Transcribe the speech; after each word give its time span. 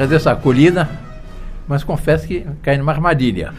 agradeço 0.00 0.30
a 0.30 0.32
acolhida, 0.32 0.88
mas 1.68 1.84
confesso 1.84 2.26
que 2.26 2.46
caí 2.62 2.78
numa 2.78 2.90
armadilha. 2.90 3.52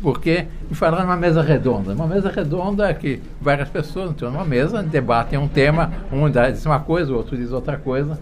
Porque 0.00 0.46
me 0.68 0.74
falaram 0.74 1.04
numa 1.04 1.16
mesa 1.16 1.42
redonda. 1.42 1.92
Uma 1.92 2.06
mesa 2.06 2.30
redonda 2.30 2.92
que 2.94 3.20
várias 3.38 3.68
pessoas 3.68 4.12
estão 4.12 4.30
numa 4.30 4.46
mesa, 4.46 4.82
debatem 4.82 5.38
um 5.38 5.46
tema, 5.46 5.92
um 6.10 6.30
diz 6.30 6.64
uma 6.64 6.80
coisa, 6.80 7.12
o 7.12 7.16
outro 7.16 7.36
diz 7.36 7.52
outra 7.52 7.76
coisa. 7.76 8.18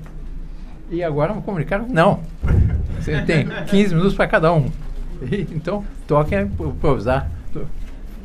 E 0.91 1.05
agora 1.05 1.33
me 1.33 1.41
comunicaram, 1.41 1.87
não. 1.89 2.21
Você 2.99 3.23
tem 3.23 3.47
15 3.67 3.95
minutos 3.95 4.15
para 4.15 4.27
cada 4.27 4.53
um. 4.53 4.71
E, 5.23 5.47
então, 5.53 5.85
toque 6.09 6.35
a 6.35 6.43
improvisar. 6.43 7.31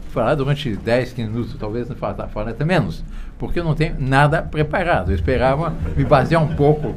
Falar 0.09 0.33
durante 0.33 0.75
10, 0.75 1.13
15 1.13 1.29
minutos, 1.29 1.55
talvez 1.59 1.87
não 1.87 1.95
falar, 1.95 2.27
falar 2.29 2.49
até 2.49 2.65
menos. 2.65 3.03
Porque 3.37 3.59
eu 3.59 3.63
não 3.63 3.75
tenho 3.75 3.95
nada 3.99 4.41
preparado. 4.41 5.11
Eu 5.11 5.15
esperava 5.15 5.73
me 5.95 6.03
basear 6.03 6.41
um 6.41 6.55
pouco. 6.55 6.95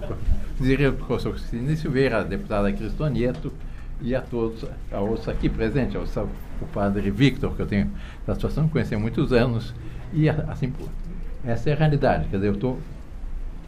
Dizer 0.63 0.87
ao 0.87 0.93
professor 0.93 1.33
Cristina 1.33 1.75
Silveira, 1.75 2.21
a 2.21 2.23
deputada 2.23 2.73
Cristonieto, 2.73 3.53
e 4.01 4.15
a 4.15 4.21
todos, 4.21 4.65
a 4.93 5.01
outros 5.01 5.29
aqui 5.29 5.49
presentes, 5.49 6.17
ao, 6.17 6.29
padre 6.73 7.11
Victor, 7.11 7.53
que 7.57 7.63
eu 7.63 7.67
tenho 7.67 7.91
da 8.25 8.35
situação, 8.35 8.69
conheci 8.69 8.95
há 8.95 8.99
muitos 8.99 9.33
anos, 9.33 9.75
e 10.13 10.29
assim, 10.29 10.73
essa 11.45 11.69
é 11.69 11.73
a 11.73 11.77
realidade. 11.77 12.29
Quer 12.29 12.37
dizer, 12.37 12.49
eu 12.49 12.55
estou 12.55 12.79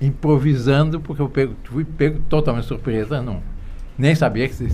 improvisando 0.00 1.00
porque 1.00 1.20
eu 1.20 1.28
pego, 1.28 1.56
fui 1.64 1.84
pego 1.84 2.20
totalmente 2.28 2.66
surpresa, 2.66 3.20
não, 3.20 3.42
nem 3.98 4.14
sabia 4.14 4.48
que 4.48 4.68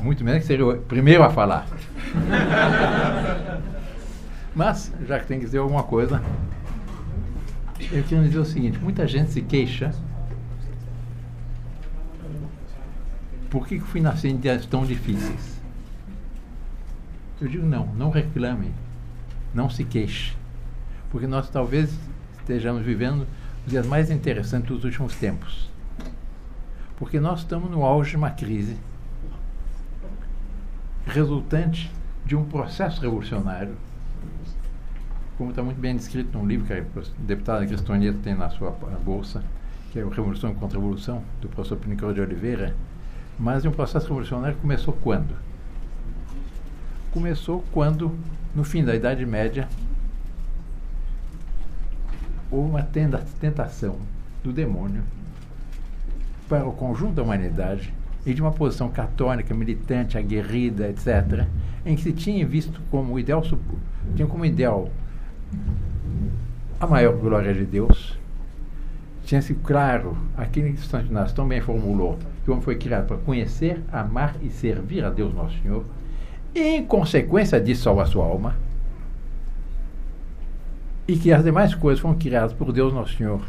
muito 0.00 0.24
menos 0.24 0.40
que 0.40 0.46
seria 0.46 0.66
o 0.66 0.78
primeiro 0.78 1.22
a 1.22 1.28
falar. 1.28 1.66
Mas, 4.56 4.90
já 5.06 5.18
que 5.18 5.26
tem 5.26 5.38
que 5.38 5.44
dizer 5.44 5.58
alguma 5.58 5.82
coisa, 5.82 6.22
eu 7.92 8.02
quero 8.04 8.22
dizer 8.22 8.38
o 8.38 8.46
seguinte: 8.46 8.78
muita 8.78 9.06
gente 9.06 9.30
se 9.30 9.42
queixa. 9.42 9.92
Por 13.50 13.66
que, 13.66 13.80
que 13.80 13.84
fui 13.84 14.00
nascer 14.00 14.28
em 14.28 14.36
dias 14.36 14.64
tão 14.64 14.86
difíceis? 14.86 15.60
Eu 17.40 17.48
digo: 17.48 17.66
não, 17.66 17.86
não 17.94 18.10
reclame, 18.10 18.72
não 19.52 19.68
se 19.68 19.84
queixe, 19.84 20.36
porque 21.10 21.26
nós 21.26 21.50
talvez 21.50 21.92
estejamos 22.38 22.82
vivendo 22.82 23.26
os 23.64 23.70
dias 23.70 23.86
mais 23.86 24.10
interessantes 24.10 24.70
dos 24.70 24.84
últimos 24.84 25.16
tempos. 25.16 25.68
Porque 26.96 27.18
nós 27.18 27.40
estamos 27.40 27.70
no 27.70 27.84
auge 27.84 28.10
de 28.10 28.16
uma 28.16 28.30
crise 28.30 28.76
resultante 31.06 31.90
de 32.24 32.36
um 32.36 32.44
processo 32.44 33.00
revolucionário, 33.00 33.74
como 35.36 35.50
está 35.50 35.62
muito 35.62 35.80
bem 35.80 35.96
descrito 35.96 36.36
num 36.36 36.46
livro 36.46 36.66
que 36.66 36.72
a 36.72 36.84
deputada 37.18 37.66
Cristoneta 37.66 38.18
tem 38.22 38.34
na 38.34 38.50
sua 38.50 38.70
bolsa, 38.70 39.42
que 39.90 39.98
é 39.98 40.04
o 40.04 40.10
Revolução 40.10 40.54
contra 40.54 40.78
a 40.78 40.80
Revolução, 40.80 41.24
do 41.40 41.48
professor 41.48 41.76
Pinicor 41.76 42.12
de 42.12 42.20
Oliveira, 42.20 42.76
mas 43.40 43.64
um 43.64 43.70
processo 43.70 44.06
revolucionário 44.06 44.58
começou 44.58 44.92
quando? 44.92 45.34
Começou 47.10 47.64
quando, 47.72 48.14
no 48.54 48.62
fim 48.62 48.84
da 48.84 48.94
Idade 48.94 49.24
Média, 49.24 49.66
houve 52.50 52.68
uma 52.68 52.82
tentação 52.82 53.96
do 54.44 54.52
demônio 54.52 55.02
para 56.46 56.66
o 56.66 56.72
conjunto 56.72 57.14
da 57.14 57.22
humanidade 57.22 57.94
e 58.26 58.34
de 58.34 58.42
uma 58.42 58.52
posição 58.52 58.90
católica, 58.90 59.54
militante, 59.54 60.18
aguerrida, 60.18 60.88
etc., 60.88 61.46
em 61.86 61.96
que 61.96 62.02
se 62.02 62.12
tinha 62.12 62.46
visto 62.46 62.78
como 62.90 63.18
ideal, 63.18 63.42
tinha 64.14 64.28
como 64.28 64.44
ideal 64.44 64.90
a 66.78 66.86
maior 66.86 67.16
glória 67.16 67.54
de 67.54 67.64
Deus, 67.64 68.18
tinha-se 69.30 69.54
claro, 69.54 70.16
aquele 70.36 70.72
que 70.72 70.80
Santo 70.80 71.06
Inácio 71.06 71.36
tão 71.36 71.46
bem 71.46 71.60
formulou, 71.60 72.18
que 72.42 72.50
o 72.50 72.52
homem 72.52 72.64
foi 72.64 72.74
criado 72.74 73.06
para 73.06 73.16
conhecer, 73.18 73.80
amar 73.92 74.34
e 74.42 74.50
servir 74.50 75.04
a 75.04 75.08
Deus 75.08 75.32
Nosso 75.32 75.56
Senhor, 75.62 75.84
em 76.52 76.84
consequência 76.84 77.60
disso 77.60 77.84
salvar 77.84 78.06
a 78.06 78.08
sua 78.08 78.24
alma, 78.24 78.56
e 81.06 81.16
que 81.16 81.32
as 81.32 81.44
demais 81.44 81.76
coisas 81.76 82.00
foram 82.00 82.16
criadas 82.16 82.52
por 82.52 82.72
Deus 82.72 82.92
Nosso 82.92 83.16
Senhor 83.16 83.40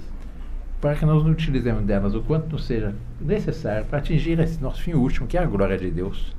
para 0.79 0.95
que 0.95 1.03
nós 1.03 1.23
não 1.23 1.31
utilizemos 1.31 1.83
delas 1.83 2.13
o 2.13 2.21
quanto 2.21 2.51
nos 2.51 2.65
seja 2.65 2.93
necessário 3.19 3.83
para 3.85 3.97
atingir 3.97 4.39
esse 4.39 4.61
nosso 4.61 4.83
fim 4.83 4.93
último, 4.93 5.25
que 5.25 5.35
é 5.35 5.41
a 5.41 5.47
glória 5.47 5.79
de 5.79 5.89
Deus. 5.89 6.35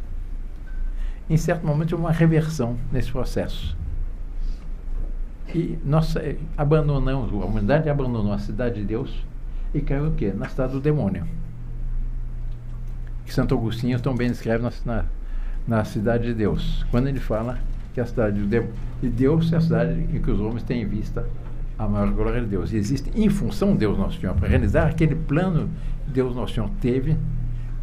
Em 1.28 1.36
certo 1.36 1.66
momento 1.66 1.96
uma 1.96 2.12
reversão 2.12 2.76
nesse 2.92 3.10
processo. 3.10 3.76
E 5.52 5.78
nós 5.84 6.14
eh, 6.14 6.36
abandonamos, 6.56 7.32
a 7.32 7.44
humanidade 7.44 7.88
abandonou 7.88 8.32
a 8.32 8.38
cidade 8.38 8.80
de 8.80 8.86
Deus 8.86 9.31
e 9.74 9.80
caiu 9.80 10.08
o 10.08 10.12
quê? 10.12 10.32
Na 10.36 10.48
cidade 10.48 10.72
do 10.72 10.80
demônio. 10.80 11.26
Que 13.24 13.32
Santo 13.32 13.54
Agostinho 13.54 14.00
também 14.00 14.28
descreve 14.28 14.62
na, 14.62 14.72
na, 14.84 15.04
na 15.66 15.84
cidade 15.84 16.24
de 16.24 16.34
Deus, 16.34 16.84
quando 16.90 17.08
ele 17.08 17.20
fala 17.20 17.58
que 17.94 18.00
a 18.00 18.06
cidade 18.06 18.44
de 18.44 19.08
Deus 19.08 19.52
é 19.52 19.56
a 19.56 19.60
cidade 19.60 19.92
em 20.12 20.20
que 20.20 20.30
os 20.30 20.40
homens 20.40 20.62
têm 20.62 20.82
em 20.82 20.86
vista 20.86 21.26
a 21.78 21.86
maior 21.86 22.10
glória 22.10 22.40
de 22.40 22.46
Deus. 22.46 22.72
E 22.72 22.76
existe 22.76 23.10
em 23.14 23.28
função 23.28 23.72
de 23.72 23.78
Deus 23.78 23.98
Nosso 23.98 24.20
Senhor, 24.20 24.34
para 24.34 24.48
realizar 24.48 24.88
aquele 24.88 25.14
plano 25.14 25.68
que 26.04 26.12
Deus 26.12 26.34
Nosso 26.34 26.54
Senhor 26.54 26.70
teve 26.80 27.16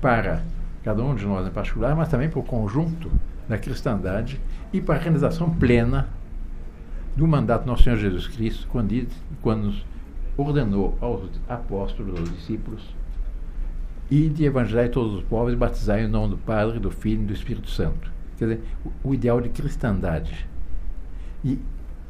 para 0.02 0.42
cada 0.84 1.04
um 1.04 1.14
de 1.14 1.26
nós 1.26 1.48
em 1.48 1.52
particular, 1.52 1.96
mas 1.96 2.10
também 2.10 2.30
para 2.30 2.40
o 2.40 2.44
conjunto 2.44 3.12
da 3.48 3.58
cristandade 3.58 4.40
e 4.72 4.80
para 4.80 4.96
a 4.96 5.00
realização 5.00 5.50
plena 5.50 6.08
do 7.16 7.28
mandato 7.28 7.64
do 7.64 7.68
Nosso 7.68 7.84
Senhor 7.84 7.98
Jesus 7.98 8.28
Cristo, 8.28 8.68
quando, 8.72 9.08
quando 9.42 9.64
nos 9.66 9.86
ordenou 10.40 10.98
aos 11.02 11.30
apóstolos, 11.48 12.20
aos 12.20 12.32
discípulos, 12.32 12.96
e 14.10 14.30
de 14.30 14.46
evangelizar 14.46 14.90
todos 14.90 15.14
os 15.16 15.24
povos 15.24 15.54
e 15.54 15.56
batizar 15.56 16.00
em 16.00 16.08
nome 16.08 16.30
do 16.30 16.38
Padre, 16.38 16.80
do 16.80 16.90
Filho 16.90 17.24
e 17.24 17.26
do 17.26 17.34
Espírito 17.34 17.70
Santo. 17.70 18.12
Quer 18.38 18.46
dizer, 18.46 18.64
o, 18.84 19.10
o 19.10 19.14
ideal 19.14 19.40
de 19.40 19.50
cristandade. 19.50 20.48
E 21.44 21.60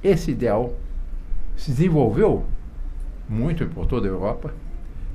esse 0.03 0.31
ideal 0.31 0.73
se 1.55 1.71
desenvolveu 1.71 2.45
muito 3.27 3.65
por 3.67 3.85
toda 3.85 4.07
a 4.07 4.11
Europa, 4.11 4.53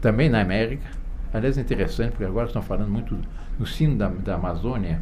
também 0.00 0.28
na 0.28 0.40
América. 0.40 0.86
Aliás, 1.32 1.56
é 1.56 1.60
interessante, 1.60 2.10
porque 2.10 2.24
agora 2.24 2.46
estão 2.46 2.62
falando 2.62 2.90
muito 2.90 3.18
no 3.58 3.66
sino 3.66 3.96
da, 3.96 4.08
da 4.08 4.34
Amazônia, 4.34 5.00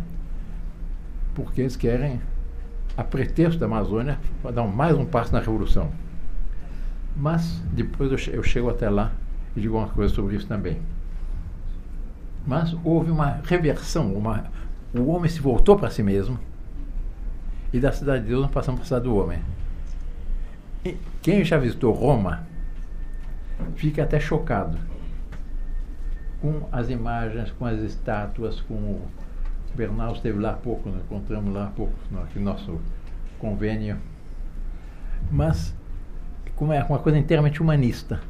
porque 1.35 1.63
eles 1.63 1.77
querem, 1.77 2.21
a 2.97 3.03
pretexto 3.03 3.59
da 3.59 3.67
Amazônia, 3.67 4.19
dar 4.55 4.67
mais 4.67 4.97
um 4.97 5.05
passo 5.05 5.33
na 5.33 5.41
revolução. 5.41 5.91
Mas 7.17 7.61
depois 7.73 8.11
eu, 8.29 8.43
chego 8.43 8.71
até 8.71 8.89
lá 8.89 9.13
e 9.55 9.61
digo 9.61 9.77
uma 9.77 9.89
coisa 9.89 10.13
sobre 10.15 10.37
isso 10.37 10.47
também. 10.47 10.81
Mas 12.47 12.75
houve 12.85 13.11
uma 13.11 13.41
reversão, 13.45 14.13
uma, 14.15 14.45
o 14.95 15.07
homem 15.09 15.31
se 15.31 15.41
voltou 15.41 15.77
para 15.77 15.91
si 15.91 16.03
mesmo, 16.03 16.39
e 17.73 17.79
da 17.79 17.93
cidade 17.93 18.23
de 18.23 18.31
Deus 18.31 18.43
nós 18.43 18.51
passamos 18.51 18.81
para 18.81 18.85
a 18.85 18.89
cidade 18.89 19.05
do 19.05 19.17
homem. 19.17 19.41
Quem 21.23 21.45
já 21.45 21.59
visitou 21.59 21.93
Roma 21.93 22.45
fica 23.77 24.03
até 24.03 24.19
chocado 24.19 24.77
com 26.41 26.69
as 26.73 26.91
imagens, 26.91 27.53
com 27.53 27.65
as 27.65 27.79
estátuas, 27.81 28.61
com 28.63 28.75
o 28.75 29.09
Bernal 29.77 30.13
esteve 30.13 30.39
lá 30.39 30.51
há 30.51 30.55
pouco, 30.55 30.89
nós 30.89 31.01
encontramos 31.01 31.55
lá 31.55 31.67
há 31.67 31.71
pouco, 31.71 31.95
no 32.11 32.43
nosso 32.43 32.81
convênio. 33.39 33.97
Mas 35.31 35.75
como 36.57 36.73
é 36.73 36.83
uma 36.83 36.99
coisa 36.99 37.19
inteiramente 37.19 37.61
humanista. 37.61 38.21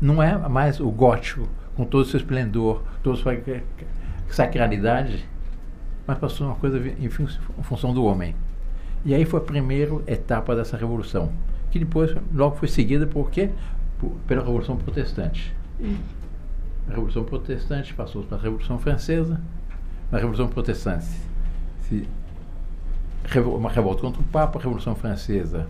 Não 0.00 0.22
é 0.22 0.36
mais 0.48 0.80
o 0.80 0.90
gótico, 0.90 1.48
com 1.76 1.84
todo 1.84 2.02
o 2.02 2.04
seu 2.04 2.18
esplendor, 2.18 2.82
toda 3.02 3.18
a 3.18 3.20
sua 3.20 3.36
sacralidade, 4.30 5.28
mas 6.06 6.18
passou 6.18 6.46
uma 6.46 6.56
coisa 6.56 6.78
em, 6.78 7.08
função 7.62 7.92
do 7.92 8.04
homem. 8.04 8.34
E 9.04 9.14
aí 9.14 9.24
foi 9.24 9.40
a 9.40 9.42
primeira 9.42 9.94
etapa 10.06 10.54
dessa 10.54 10.76
revolução 10.76 11.32
que 11.70 11.78
depois 11.78 12.14
logo 12.34 12.56
foi 12.56 12.68
seguida 12.68 13.06
por 13.06 13.30
quê? 13.30 13.50
Por, 13.98 14.10
pela 14.26 14.42
Revolução 14.42 14.76
Protestante. 14.76 15.54
E 15.80 15.96
a 16.86 16.90
Revolução 16.90 17.24
Protestante 17.24 17.92
passou 17.94 18.22
para 18.22 18.38
a 18.38 18.40
Revolução 18.40 18.78
Francesa. 18.78 19.40
Na 20.10 20.18
Revolução 20.18 20.48
Protestante, 20.48 21.06
se, 21.82 22.08
uma 23.44 23.68
revolta 23.68 24.00
contra 24.00 24.22
o 24.22 24.24
Papa, 24.24 24.58
a 24.58 24.62
Revolução 24.62 24.94
Francesa, 24.94 25.66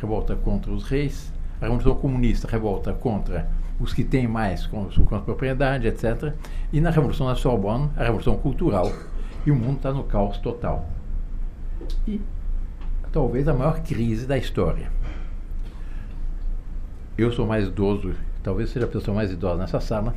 revolta 0.00 0.34
contra 0.34 0.72
os 0.72 0.84
reis, 0.84 1.30
a 1.60 1.64
Revolução 1.64 1.94
Comunista, 1.94 2.48
revolta 2.48 2.92
contra 2.92 3.48
os 3.78 3.92
que 3.92 4.04
têm 4.04 4.26
mais, 4.26 4.66
contra 4.66 5.18
a 5.18 5.20
propriedade, 5.20 5.86
etc. 5.86 6.32
E 6.72 6.80
na 6.80 6.90
Revolução 6.90 7.26
da 7.26 7.34
Sorbonne, 7.34 7.90
a 7.96 8.04
Revolução 8.04 8.36
Cultural. 8.36 8.90
E 9.44 9.50
o 9.50 9.56
mundo 9.56 9.76
está 9.76 9.92
no 9.92 10.04
caos 10.04 10.38
total. 10.38 10.88
E 12.06 12.20
talvez 13.12 13.46
a 13.48 13.54
maior 13.54 13.80
crise 13.80 14.26
da 14.26 14.36
história 14.36 14.90
eu 17.18 17.32
sou 17.32 17.46
mais 17.46 17.66
idoso, 17.66 18.14
talvez 18.42 18.70
seja 18.70 18.84
a 18.84 18.88
pessoa 18.88 19.14
mais 19.14 19.32
idosa 19.32 19.56
nessa 19.56 19.80
sala. 19.80 20.14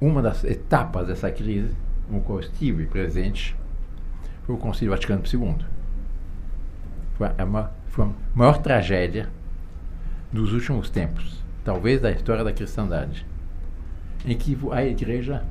Uma 0.00 0.22
das 0.22 0.44
etapas 0.44 1.08
dessa 1.08 1.30
crise, 1.32 1.74
no 2.08 2.20
qual 2.20 2.38
eu 2.38 2.44
estive 2.44 2.86
presente, 2.86 3.56
foi 4.44 4.54
o 4.54 4.58
Concílio 4.58 4.92
Vaticano 4.92 5.22
II. 5.26 5.56
Foi 7.14 7.26
a, 7.26 7.70
foi 7.88 8.04
a 8.04 8.10
maior 8.34 8.58
tragédia 8.58 9.28
dos 10.32 10.52
últimos 10.52 10.88
tempos, 10.88 11.42
talvez 11.64 12.00
da 12.00 12.10
história 12.10 12.42
da 12.42 12.52
cristandade. 12.52 13.26
em 14.24 14.36
que 14.36 14.56
a 14.70 14.84
igreja 14.84 15.42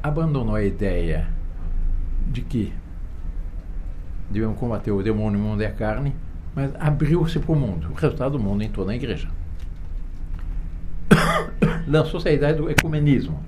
abandonou 0.00 0.54
a 0.54 0.62
ideia 0.62 1.28
de 2.28 2.40
que 2.40 2.72
devemos 4.30 4.56
combater 4.58 4.92
o 4.92 5.02
demônio 5.02 5.40
no 5.40 5.44
mundo 5.44 5.62
é 5.62 5.66
a 5.66 5.72
carne, 5.72 6.14
mas 6.54 6.72
abriu-se 6.78 7.40
para 7.40 7.52
o 7.52 7.56
mundo. 7.56 7.88
O 7.90 7.94
resultado 7.94 8.38
do 8.38 8.38
mundo 8.38 8.62
entrou 8.62 8.86
na 8.86 8.94
igreja. 8.94 9.28
Lançou-se 11.86 12.28
a 12.28 12.32
ideia 12.32 12.54
do 12.54 12.70
ecumenismo. 12.70 13.42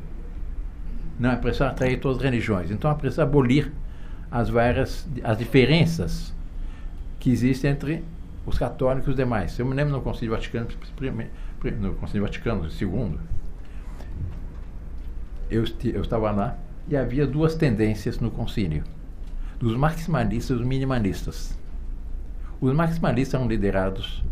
Não 1.21 1.31
é 1.31 1.37
preciso 1.37 1.65
atrair 1.65 2.01
todas 2.01 2.19
as 2.19 2.25
religiões. 2.25 2.71
Então 2.71 2.91
é 2.91 2.95
preciso 2.95 3.23
abolir 3.23 3.73
as 4.29 4.49
várias 4.49 5.09
as 5.23 5.39
diferenças 5.39 6.35
que 7.21 7.31
existem 7.31 7.71
entre 7.71 8.03
os 8.45 8.59
católicos 8.59 9.09
e 9.09 9.11
os 9.11 9.17
demais. 9.17 9.59
Eu 9.59 9.67
me 9.67 9.75
lembro 9.75 9.93
no 9.93 10.03
Concílio 10.03 10.35
Vaticano, 10.35 10.69
no 11.81 11.95
Concílio 11.95 12.23
Vaticano 12.23 12.69
II, 12.69 13.19
eu, 15.53 15.65
eu 15.93 16.01
estava 16.01 16.31
lá 16.31 16.59
e 16.89 16.97
havia 16.97 17.27
duas 17.27 17.55
tendências 17.55 18.19
no 18.19 18.31
concílio, 18.31 18.83
dos 19.59 19.77
maximalistas 19.77 20.57
e 20.57 20.59
dos 20.59 20.67
minimalistas. 20.67 21.57
Os 22.61 22.73
maximalistas 22.73 23.35
eram 23.35 23.49
liderados 23.49 24.25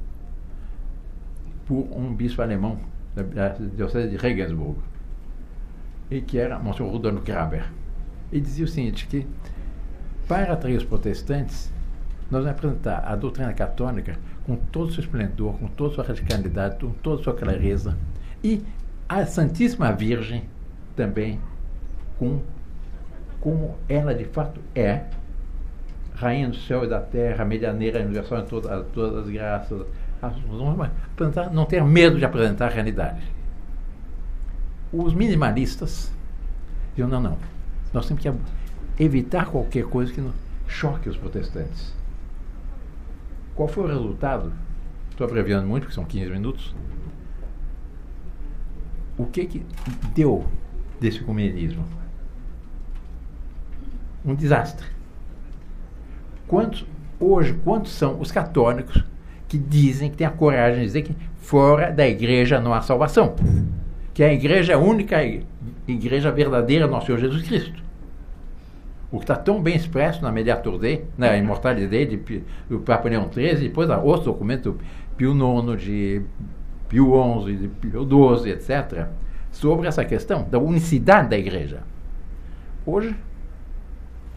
por 1.67 1.87
um 1.93 2.15
bispo 2.15 2.43
alemão 2.43 2.81
da 3.15 3.51
diocese 3.51 4.09
de 4.09 4.17
Regensburg, 4.17 4.79
e 6.11 6.21
que 6.21 6.39
era 6.39 6.59
Monsenhor 6.59 6.91
Rudolf 6.91 7.23
Graber. 7.23 7.71
E 8.33 8.41
dizia 8.41 8.65
o 8.65 8.69
seguinte, 8.69 9.07
que 9.07 9.27
para 10.27 10.53
atrair 10.53 10.77
os 10.77 10.85
protestantes, 10.85 11.73
nós 12.31 12.45
vamos 12.45 12.49
apresentar 12.49 13.03
a 13.05 13.17
doutrina 13.17 13.53
católica 13.53 14.17
com 14.47 14.57
todo 14.57 14.89
o 14.89 14.93
seu 14.93 15.03
esplendor, 15.03 15.55
com 15.59 15.67
toda 15.69 15.93
a 15.93 15.95
sua 15.97 16.05
radicalidade, 16.05 16.77
com 16.79 16.93
toda 16.93 17.21
a 17.21 17.25
sua 17.25 17.35
clareza, 17.35 17.97
e 18.43 18.63
a 19.09 19.27
Santíssima 19.27 19.93
Virgem 19.93 20.45
também 20.95 21.41
com 22.19 22.41
como 23.41 23.77
ela 23.89 24.15
de 24.15 24.25
fato 24.25 24.61
é, 24.75 25.05
rainha 26.15 26.49
do 26.49 26.57
céu 26.57 26.85
e 26.85 26.89
da 26.89 27.01
terra, 27.01 27.45
medianeira 27.45 28.01
universal 28.01 28.41
em 28.41 28.45
todas, 28.45 28.87
todas 28.93 29.25
as 29.25 29.31
graças. 29.31 29.87
Vamos 30.21 30.91
não 31.53 31.65
ter 31.65 31.83
medo 31.83 32.19
de 32.19 32.25
apresentar 32.27 32.67
a 32.67 32.69
realidade. 32.69 33.23
Os 34.93 35.15
minimalistas 35.15 36.13
diziam, 36.91 37.09
não, 37.09 37.21
não, 37.21 37.39
nós 37.95 38.07
temos 38.07 38.23
que 38.23 38.31
evitar 39.03 39.47
qualquer 39.47 39.85
coisa 39.85 40.13
que 40.13 40.23
choque 40.69 41.09
os 41.09 41.17
protestantes. 41.17 41.95
Qual 43.61 43.69
foi 43.69 43.85
o 43.85 43.89
resultado? 43.89 44.55
Estou 45.11 45.27
abreviando 45.27 45.69
muito, 45.69 45.83
porque 45.83 45.95
são 45.95 46.03
15 46.03 46.31
minutos. 46.31 46.75
O 49.19 49.27
que, 49.27 49.45
que 49.45 49.67
deu 50.15 50.47
desse 50.99 51.21
comunismo? 51.21 51.85
Um 54.25 54.35
desastre. 54.35 54.87
Quantos, 56.49 56.87
hoje, 57.21 57.53
quantos 57.63 57.93
são 57.93 58.19
os 58.19 58.33
católicos 58.33 59.05
que 59.47 59.59
dizem 59.59 60.11
que 60.11 60.17
têm 60.17 60.27
a 60.27 60.31
coragem 60.31 60.81
de 60.81 60.87
dizer 60.87 61.03
que 61.03 61.15
fora 61.37 61.93
da 61.93 62.09
igreja 62.09 62.59
não 62.59 62.73
há 62.73 62.81
salvação? 62.81 63.37
Que 64.15 64.25
a 64.25 64.33
igreja 64.33 64.73
é 64.73 64.75
a 64.75 64.79
única 64.79 65.19
igreja 65.87 66.33
verdadeira 66.33 66.87
nosso 66.87 67.05
Senhor 67.05 67.19
Jesus 67.19 67.43
Cristo. 67.47 67.90
O 69.13 69.19
que 69.19 69.25
está 69.25 69.35
tão 69.35 69.61
bem 69.61 69.75
expresso 69.75 70.23
na 70.23 70.31
Mediator 70.31 70.79
Dei, 70.79 71.05
na 71.19 71.37
Imortalidade 71.37 72.17
de, 72.17 72.45
do 72.69 72.79
Papa 72.81 73.09
Leão 73.09 73.29
XIII, 73.33 73.57
depois 73.57 73.91
há 73.91 73.99
outros 73.99 74.27
documentos, 74.27 74.75
Pio 75.17 75.33
IX, 75.33 75.83
de 75.83 76.23
Pio 76.89 77.45
XI, 77.45 77.57
de 77.57 77.69
Pio 77.69 78.37
XII, 78.39 78.53
etc., 78.53 79.09
sobre 79.51 79.89
essa 79.89 80.05
questão 80.05 80.49
da 80.49 80.59
unicidade 80.61 81.29
da 81.29 81.37
igreja. 81.37 81.83
Hoje, 82.87 83.17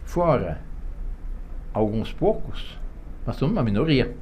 fora 0.06 0.60
alguns 1.72 2.12
poucos, 2.12 2.78
nós 3.26 3.36
somos 3.36 3.56
uma 3.56 3.64
minoria. 3.64 4.16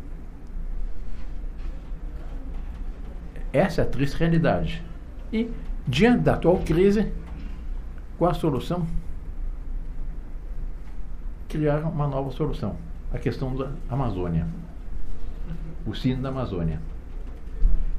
Essa 3.53 3.81
é 3.81 3.83
a 3.83 3.87
triste 3.87 4.17
realidade. 4.17 4.83
E, 5.31 5.49
diante 5.87 6.23
da 6.23 6.33
atual 6.33 6.59
crise, 6.59 7.11
qual 8.17 8.31
a 8.31 8.33
solução? 8.33 8.85
Criar 11.51 11.79
uma 11.79 12.07
nova 12.07 12.31
solução. 12.31 12.75
A 13.13 13.19
questão 13.19 13.55
da 13.55 13.69
Amazônia. 13.89 14.47
O 15.85 15.93
sino 15.93 16.21
da 16.21 16.29
Amazônia. 16.29 16.79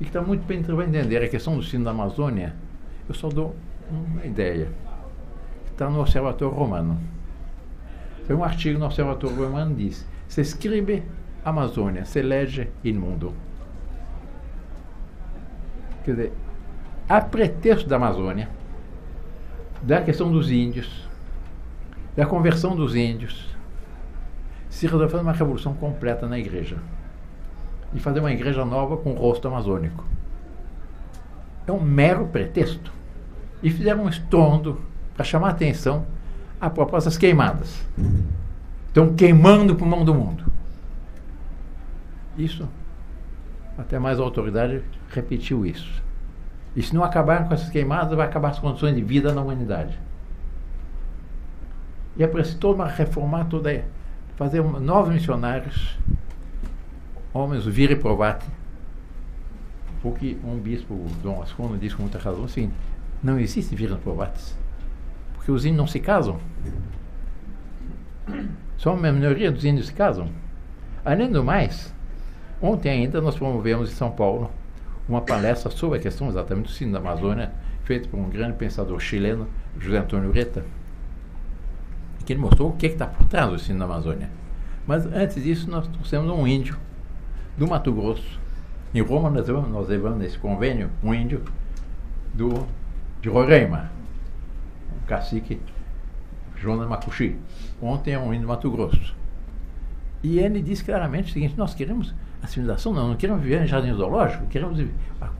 E 0.01 0.05
que 0.05 0.11
está 0.11 0.21
muito 0.21 0.45
bem 0.45 0.63
para 0.63 0.85
entender 0.85 1.23
a 1.23 1.29
questão 1.29 1.57
do 1.57 1.63
sino 1.63 1.85
da 1.85 1.91
Amazônia 1.91 2.55
eu 3.09 3.15
só 3.15 3.29
dou 3.29 3.55
uma 3.91 4.25
ideia. 4.25 4.69
Está 5.67 5.91
no 5.91 6.01
Observatório 6.01 6.55
Romano. 6.55 7.01
Tem 8.27 8.37
um 8.37 8.45
artigo 8.45 8.79
no 8.79 8.87
Observatório 8.87 9.37
Romano 9.37 9.75
que 9.75 9.85
diz: 9.85 10.07
se 10.29 10.41
escreve 10.41 11.03
Amazônia, 11.45 12.05
se 12.05 12.23
lege 12.23 12.71
il 12.85 12.95
mundo. 12.95 13.35
Quer 16.05 16.11
dizer, 16.13 16.33
a 17.09 17.21
pretexto 17.21 17.89
da 17.89 17.97
Amazônia, 17.97 18.49
da 19.83 20.03
questão 20.03 20.31
dos 20.31 20.51
índios, 20.51 21.09
da 22.17 22.27
conversão 22.27 22.77
dos 22.77 22.95
índios, 22.95 23.47
se 24.69 24.87
resolveu 24.87 25.21
uma 25.21 25.33
revolução 25.33 25.75
completa 25.75 26.27
na 26.27 26.39
igreja. 26.39 26.79
E 27.95 28.01
fazer 28.01 28.21
uma 28.21 28.33
igreja 28.33 28.65
nova 28.65 28.97
com 28.97 29.13
rosto 29.13 29.47
amazônico 29.49 30.05
é 31.67 31.73
um 31.73 31.81
mero 31.81 32.27
pretexto. 32.27 32.93
E 33.63 33.71
fizeram 33.71 34.05
um 34.05 34.09
estrondo 34.09 34.81
para 35.15 35.25
chamar 35.25 35.51
atenção 35.51 36.07
a 36.61 36.69
propostas 36.69 37.17
queimadas. 37.17 37.85
Estão 38.89 39.15
queimando 39.15 39.73
o 39.73 39.77
pulmão 39.77 40.05
do 40.05 40.15
mundo. 40.15 40.45
Isso, 42.37 42.69
até 43.77 43.99
mais 43.99 44.19
a 44.19 44.23
autoridade 44.23 44.83
repetiu 45.11 45.67
isso. 45.67 46.03
E 46.75 46.83
se 46.83 46.95
não 46.95 47.05
acabarem 47.05 47.47
com 47.47 47.55
essas 47.55 47.69
queimadas, 47.69 48.17
vai 48.17 48.27
acabar 48.27 48.51
as 48.51 48.59
condições 48.59 48.95
de 48.95 49.03
vida 49.03 49.33
na 49.33 49.43
humanidade. 49.43 49.99
E 52.17 52.23
é 52.23 52.27
toda 52.27 52.83
uma 52.83 52.89
reformar 52.89 53.45
toda 53.47 53.85
fazer 54.37 54.63
novos 54.63 55.13
missionários, 55.13 55.99
homens 57.33 57.65
vir 57.65 57.91
e 57.91 57.97
provate 57.97 58.47
porque 60.03 60.37
um 60.45 60.59
bispo, 60.59 61.07
Dom 61.23 61.41
Ascono, 61.41 61.79
diz 61.79 61.95
com 61.95 62.03
muita 62.03 62.19
razão 62.19 62.45
assim, 62.45 62.71
não 63.23 63.39
existe 63.39 63.75
virgens 63.77 64.01
provates. 64.01 64.59
Porque 65.35 65.51
os 65.53 65.65
índios 65.65 65.79
não 65.79 65.87
se 65.87 66.01
casam. 66.01 66.39
Só 68.77 68.95
uma 68.95 69.13
minoria 69.13 69.51
dos 69.51 69.65
índios 69.65 69.87
se 69.87 69.95
casam. 69.95 70.29
Além 71.05 71.31
do 71.31 71.45
mais, 71.45 71.95
ontem 72.61 72.91
ainda 72.91 73.21
nós 73.21 73.37
promovemos 73.37 73.91
em 73.91 73.95
São 73.95 74.11
Paulo 74.11 74.51
uma 75.09 75.21
palestra 75.21 75.71
sobre 75.71 75.99
a 75.99 76.03
questão 76.03 76.29
exatamente 76.29 76.67
do 76.67 76.73
sino 76.73 76.93
da 76.93 76.99
Amazônia, 76.99 77.53
feita 77.85 78.09
por 78.09 78.19
um 78.19 78.29
grande 78.29 78.55
pensador 78.55 78.99
chileno, 78.99 79.49
José 79.79 79.99
Antônio 79.99 80.31
Ureta, 80.31 80.65
que 82.23 82.33
ele 82.33 82.41
mostrou 82.41 82.71
o 82.71 82.73
que 82.73 82.87
está 82.87 83.07
por 83.07 83.27
trás 83.27 83.51
do 83.51 83.59
sino 83.59 83.79
da 83.79 83.85
Amazônia. 83.85 84.31
Mas 84.87 85.07
antes 85.07 85.43
disso, 85.43 85.71
nós 85.71 85.87
trouxemos 85.89 86.31
um 86.31 86.47
índio 86.47 86.77
do 87.57 87.69
Mato 87.69 87.93
Grosso, 87.93 88.41
em 88.95 89.01
Roma 89.01 89.31
nós 89.31 89.49
nós 89.49 89.89
levamos 89.89 90.19
nesse 90.19 90.39
convênio 90.39 90.91
um 91.03 91.15
índio 91.15 91.43
do, 92.35 92.67
de 93.21 93.29
Roraima, 93.29 93.91
um 94.95 95.07
cacique 95.07 95.61
Jonas 96.57 96.89
Macuxi. 96.89 97.37
Ontem 97.81 98.13
é 98.13 98.19
um 98.19 98.35
índio 98.35 98.43
do 98.43 98.49
Mato 98.49 98.71
Grosso. 98.71 99.15
E 100.23 100.39
ele 100.39 100.61
disse 100.61 100.85
claramente 100.85 101.31
o 101.31 101.33
seguinte, 101.33 101.55
nós 101.57 101.75
queremos 101.75 102.15
a 102.43 102.47
civilização, 102.47 102.93
não, 102.93 103.09
não 103.09 103.17
queremos 103.17 103.43
viver 103.43 103.63
em 103.63 103.67
jardim 103.67 103.93
zoológico, 103.95 104.47
queremos 104.47 104.79
a, 105.21 105.31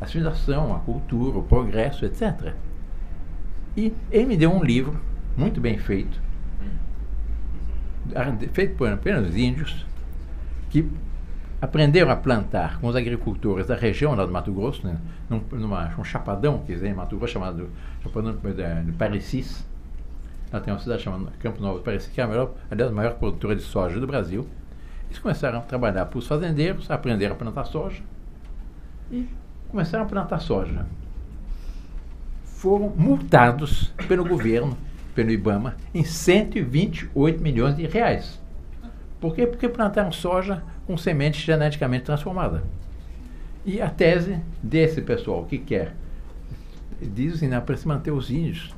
a 0.00 0.06
civilização, 0.06 0.74
a 0.74 0.78
cultura, 0.80 1.38
o 1.38 1.42
progresso, 1.42 2.04
etc. 2.04 2.54
E 3.76 3.92
ele 4.10 4.26
me 4.26 4.36
deu 4.36 4.50
um 4.50 4.64
livro 4.64 4.98
muito 5.36 5.60
bem 5.60 5.78
feito, 5.78 6.20
feito 8.52 8.76
por 8.76 8.88
apenas 8.88 9.36
índios, 9.36 9.84
que 10.70 10.88
aprenderam 11.60 12.10
a 12.10 12.16
plantar 12.16 12.78
com 12.80 12.86
os 12.86 12.96
agricultores 12.96 13.66
da 13.66 13.74
região 13.74 14.14
lá 14.14 14.24
do 14.24 14.32
Mato 14.32 14.52
Grosso, 14.52 14.86
né, 14.86 14.98
num, 15.28 15.40
numa, 15.52 15.92
um 15.98 16.04
chapadão 16.04 16.58
que 16.60 16.74
tem 16.74 16.90
em 16.90 16.94
Mato 16.94 17.16
Grosso 17.16 17.32
chamado 17.32 17.68
Chapadão 18.02 18.36
de 18.84 18.92
Parecis. 18.92 19.66
Lá 20.52 20.60
tem 20.60 20.72
uma 20.72 20.78
cidade 20.78 21.02
chamada 21.02 21.32
Campo 21.40 21.60
Novo 21.60 21.78
de 21.78 21.84
Parecis, 21.84 22.12
que 22.12 22.20
é 22.20 22.24
a 22.24 22.28
maior, 22.28 22.54
aliás, 22.70 22.92
a 22.92 22.94
maior 22.94 23.14
produtora 23.14 23.56
de 23.56 23.62
soja 23.62 23.98
do 23.98 24.06
Brasil. 24.06 24.46
Eles 25.06 25.18
começaram 25.18 25.58
a 25.58 25.62
trabalhar 25.62 26.06
para 26.06 26.18
os 26.18 26.26
fazendeiros, 26.26 26.90
aprenderam 26.90 27.34
a 27.34 27.38
plantar 27.38 27.64
soja 27.64 28.02
e 29.10 29.26
começaram 29.68 30.04
a 30.04 30.06
plantar 30.06 30.38
soja. 30.40 30.86
Foram 32.44 32.90
multados 32.90 33.92
pelo 34.08 34.24
governo, 34.24 34.76
pelo 35.16 35.30
IBAMA, 35.30 35.76
em 35.94 36.04
128 36.04 37.42
milhões 37.42 37.74
de 37.74 37.86
reais. 37.86 38.38
Por 39.18 39.34
quê? 39.34 39.46
Porque 39.46 39.66
plantaram 39.66 40.12
soja 40.12 40.62
com 40.86 40.96
semente 40.96 41.44
geneticamente 41.44 42.04
transformada. 42.04 42.62
E 43.64 43.80
a 43.80 43.88
tese 43.88 44.38
desse 44.62 45.00
pessoal 45.00 45.44
que 45.46 45.58
quer 45.58 45.94
dizem 47.00 47.52
assim, 47.52 47.64
para 47.64 47.76
se 47.76 47.88
manter 47.88 48.10
os 48.10 48.30
índios, 48.30 48.74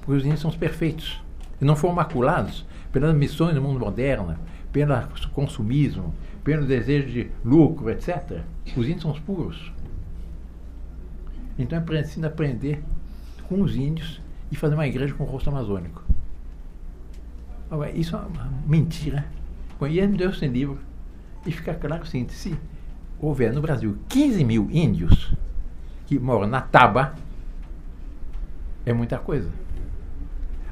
porque 0.00 0.12
os 0.12 0.24
índios 0.24 0.40
são 0.40 0.50
os 0.50 0.56
perfeitos. 0.56 1.20
E 1.60 1.64
não 1.64 1.74
foram 1.74 1.94
maculados 1.94 2.64
pelas 2.92 3.14
missões 3.14 3.54
do 3.54 3.60
mundo 3.60 3.80
moderno, 3.80 4.38
pelo 4.72 4.94
consumismo, 5.32 6.14
pelo 6.44 6.66
desejo 6.66 7.10
de 7.10 7.30
lucro, 7.44 7.90
etc. 7.90 8.42
Os 8.76 8.86
índios 8.86 9.02
são 9.02 9.10
os 9.10 9.18
puros. 9.18 9.72
Então 11.58 11.78
é 11.78 11.80
preciso 11.80 12.26
aprender 12.26 12.82
com 13.48 13.60
os 13.60 13.74
índios 13.76 14.20
e 14.50 14.56
fazer 14.56 14.74
uma 14.74 14.86
igreja 14.86 15.14
com 15.14 15.24
rosto 15.24 15.50
amazônico. 15.50 16.02
Agora, 17.70 17.90
isso 17.90 18.14
é 18.14 18.18
uma 18.18 18.52
mentira. 18.66 19.26
E 19.82 20.06
me 20.06 20.16
deu 20.16 20.30
esse 20.30 20.46
livro 20.46 20.78
e 21.44 21.52
fica 21.52 21.74
claro 21.74 22.02
o 22.02 22.06
seguinte: 22.06 22.32
se 22.32 22.56
houver 23.20 23.52
no 23.52 23.60
Brasil 23.60 23.98
15 24.08 24.44
mil 24.44 24.68
índios 24.70 25.34
que 26.06 26.18
moram 26.18 26.46
na 26.46 26.60
Taba, 26.60 27.14
é 28.86 28.92
muita 28.92 29.18
coisa. 29.18 29.50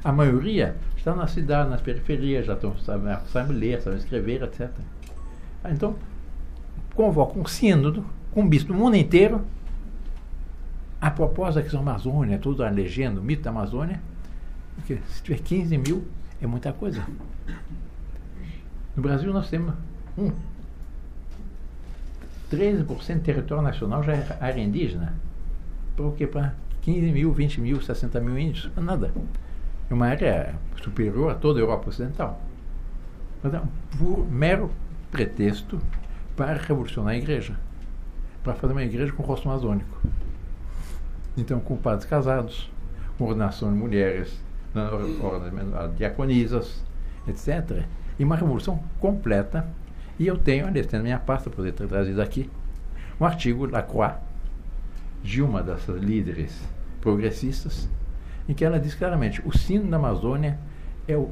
A 0.03 0.11
maioria 0.11 0.75
está 0.97 1.15
na 1.15 1.27
cidade, 1.27 1.69
nas 1.69 1.81
periferias, 1.81 2.45
já 2.45 2.53
estão, 2.53 2.77
sabem, 2.77 3.15
sabem 3.27 3.55
ler, 3.55 3.81
sabem 3.81 3.99
escrever, 3.99 4.43
etc. 4.43 4.69
Então, 5.71 5.95
convoca 6.95 7.39
um 7.39 7.45
sínodo 7.45 8.05
com 8.31 8.41
um 8.41 8.49
bispo 8.49 8.73
do 8.73 8.79
mundo 8.79 8.95
inteiro. 8.95 9.41
A 11.03 11.11
proposta 11.11 11.61
que 11.61 11.69
são 11.69 11.81
Amazônia, 11.81 12.39
tudo 12.39 12.63
a 12.63 12.69
legenda, 12.69 13.19
o 13.19 13.23
mito 13.23 13.43
da 13.43 13.49
Amazônia, 13.49 13.99
porque 14.73 14.99
se 15.09 15.21
tiver 15.21 15.39
15 15.39 15.77
mil, 15.77 16.07
é 16.41 16.47
muita 16.47 16.71
coisa. 16.71 17.05
No 18.95 19.03
Brasil 19.03 19.33
nós 19.33 19.49
temos 19.49 19.73
um 20.17 20.31
13% 22.49 23.15
do 23.15 23.19
território 23.19 23.61
nacional 23.61 24.01
já 24.01 24.13
é 24.13 24.37
área 24.39 24.61
indígena. 24.61 25.13
Por 25.97 26.15
quê? 26.15 26.25
Para 26.25 26.55
15 26.83 27.11
mil, 27.11 27.33
20 27.33 27.59
mil, 27.59 27.81
60 27.81 28.21
mil 28.21 28.39
índios? 28.39 28.71
Nada. 28.77 29.11
É 29.89 29.93
uma 29.93 30.07
área 30.07 30.55
superior 30.81 31.31
a 31.31 31.35
toda 31.35 31.59
a 31.59 31.63
Europa 31.63 31.89
Ocidental. 31.89 32.41
Então, 33.43 33.67
por 33.99 34.25
mero 34.31 34.71
pretexto 35.11 35.81
para 36.37 36.53
revolucionar 36.53 37.13
a 37.13 37.17
igreja, 37.17 37.59
para 38.41 38.53
fazer 38.53 38.71
uma 38.71 38.83
igreja 38.83 39.11
com 39.11 39.21
rosto 39.21 39.49
amazônico. 39.49 39.97
Então, 41.35 41.59
com 41.59 41.75
padres 41.75 42.05
casados, 42.05 42.69
com 43.17 43.25
ordenação 43.25 43.71
de 43.71 43.77
mulheres, 43.77 44.39
diaconisas, 45.97 46.83
etc. 47.27 47.85
E 48.17 48.23
uma 48.23 48.35
revolução 48.35 48.83
completa. 48.99 49.67
E 50.19 50.27
eu 50.27 50.37
tenho, 50.37 50.67
aliás, 50.67 50.87
tenho 50.87 51.01
na 51.01 51.07
minha 51.07 51.19
pasta, 51.19 51.49
poder 51.49 51.73
ter 51.73 51.87
trazido 51.87 52.21
aqui, 52.21 52.49
um 53.19 53.25
artigo 53.25 53.67
da 53.67 53.81
Croix, 53.81 54.13
de 55.23 55.41
uma 55.41 55.63
dessas 55.63 56.01
líderes 56.01 56.61
progressistas, 57.01 57.89
em 58.47 58.53
que 58.53 58.63
ela 58.63 58.79
diz 58.79 58.93
claramente: 58.93 59.41
o 59.45 59.57
sino 59.57 59.89
da 59.89 59.97
Amazônia 59.97 60.59
é 61.07 61.17
o 61.17 61.31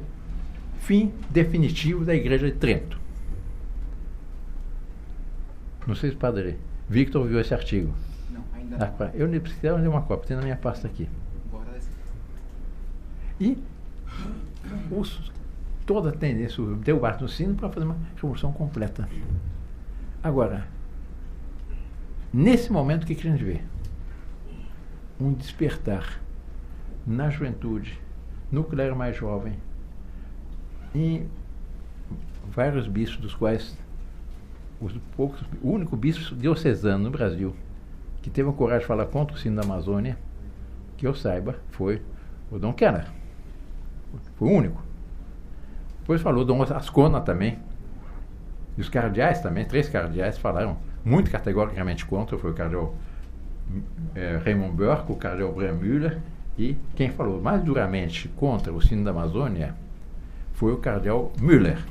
fim 0.78 1.12
definitivo 1.30 2.04
da 2.04 2.14
Igreja 2.14 2.50
de 2.50 2.56
Trento. 2.58 3.00
Não 5.86 5.94
sei 5.94 6.10
se 6.10 6.16
o 6.16 6.18
padre 6.18 6.58
Victor 6.88 7.26
viu 7.26 7.40
esse 7.40 7.54
artigo. 7.54 7.92
Não, 8.32 8.44
ainda 8.54 8.78
não. 8.78 9.10
Eu 9.14 9.28
precisava 9.40 9.80
de 9.80 9.88
uma 9.88 10.02
cópia, 10.02 10.28
tem 10.28 10.36
na 10.36 10.42
minha 10.42 10.56
pasta 10.56 10.86
aqui. 10.86 11.08
E 13.40 13.58
os, 14.90 15.32
toda 15.84 16.10
a 16.10 16.12
tendência, 16.12 16.62
o 16.62 16.76
debate 16.76 17.22
no 17.22 17.28
sino 17.28 17.54
para 17.54 17.68
fazer 17.68 17.84
uma 17.86 17.96
revolução 18.14 18.52
completa. 18.52 19.08
Agora, 20.22 20.66
nesse 22.32 22.72
momento, 22.72 23.02
o 23.02 23.06
que, 23.06 23.14
que 23.14 23.26
a 23.26 23.30
gente 23.30 23.42
vê? 23.42 23.60
Um 25.20 25.32
despertar 25.32 26.20
na 27.06 27.28
juventude, 27.30 27.98
no 28.50 28.62
clero 28.64 28.94
mais 28.94 29.16
jovem, 29.16 29.54
em 30.94 31.26
vários 32.48 32.86
bispos, 32.86 33.20
dos 33.20 33.34
quais 33.34 33.76
os 34.80 34.92
poucos, 35.16 35.42
o 35.62 35.70
único 35.70 35.96
bispo 35.96 36.34
diocesano 36.34 37.04
no 37.04 37.10
Brasil 37.10 37.54
que 38.22 38.30
teve 38.30 38.48
a 38.48 38.52
coragem 38.52 38.80
de 38.80 38.86
falar 38.86 39.06
contra 39.06 39.36
o 39.36 39.38
sino 39.38 39.56
da 39.56 39.62
Amazônia, 39.62 40.16
que 40.96 41.06
eu 41.06 41.14
saiba, 41.14 41.56
foi 41.70 42.00
o 42.50 42.58
Dom 42.58 42.72
Kenner. 42.72 43.06
Foi 44.36 44.48
o 44.48 44.52
único. 44.52 44.82
Depois 46.00 46.22
falou 46.22 46.44
Dom 46.44 46.62
Ascona 46.62 47.20
também. 47.20 47.58
E 48.78 48.80
os 48.80 48.88
cardeais 48.88 49.40
também, 49.40 49.64
três 49.64 49.88
cardeais 49.88 50.38
falaram 50.38 50.78
muito 51.04 51.30
categoricamente 51.30 52.06
contra, 52.06 52.38
foi 52.38 52.52
o 52.52 52.54
cardeal 52.54 52.94
é, 54.14 54.40
Raymond 54.44 54.74
Burke, 54.74 55.12
o 55.12 55.16
cardeal 55.16 55.52
Brian 55.52 55.74
Müller 55.74 56.20
e 56.56 56.76
quem 56.94 57.10
falou 57.10 57.40
mais 57.40 57.62
duramente 57.62 58.28
contra 58.28 58.72
o 58.72 58.80
sino 58.80 59.04
da 59.04 59.10
Amazônia 59.10 59.74
foi 60.52 60.72
o 60.72 60.76
cardeal 60.76 61.32
Müller. 61.40 61.82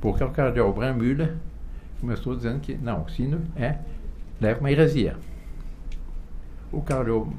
Porque 0.00 0.22
o 0.22 0.30
cardeal 0.30 0.72
Bram 0.72 0.94
Müller 0.94 1.34
começou 2.00 2.34
dizendo 2.34 2.60
que 2.60 2.76
não, 2.76 3.02
o 3.02 3.10
sino 3.10 3.40
é, 3.56 3.78
leva 4.40 4.60
uma 4.60 4.70
heresia. 4.70 5.16
O 6.70 6.82
cardeal 6.82 7.32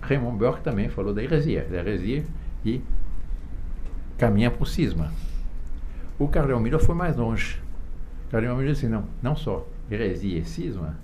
Raymond 0.00 0.38
Burke 0.38 0.62
também 0.62 0.88
falou 0.88 1.12
da 1.12 1.22
heresia, 1.22 1.64
da 1.64 1.78
heresia 1.78 2.24
e 2.64 2.82
caminha 4.16 4.50
para 4.50 4.62
o 4.62 4.66
cisma. 4.66 5.12
O 6.18 6.28
cardeal 6.28 6.60
Müller 6.60 6.80
foi 6.80 6.94
mais 6.94 7.16
longe. 7.16 7.60
O 8.26 8.30
cardeal 8.30 8.56
Müller 8.56 8.74
disse, 8.74 8.86
não, 8.86 9.04
não 9.22 9.36
só 9.36 9.66
heresia 9.90 10.38
e 10.38 10.44
cisma, 10.44 10.96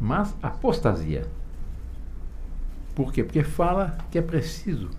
mas 0.00 0.34
apostasia. 0.42 1.26
Por 2.94 3.12
quê? 3.12 3.24
Porque 3.24 3.42
fala 3.42 3.96
que 4.10 4.18
é 4.18 4.22
preciso 4.22 4.90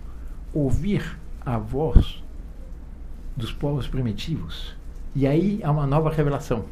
ouvir 0.52 1.18
a 1.44 1.58
voz 1.58 2.22
dos 3.36 3.52
povos 3.52 3.86
primitivos. 3.86 4.76
E 5.14 5.26
aí 5.26 5.60
há 5.62 5.70
uma 5.70 5.86
nova 5.86 6.10
revelação. 6.10 6.64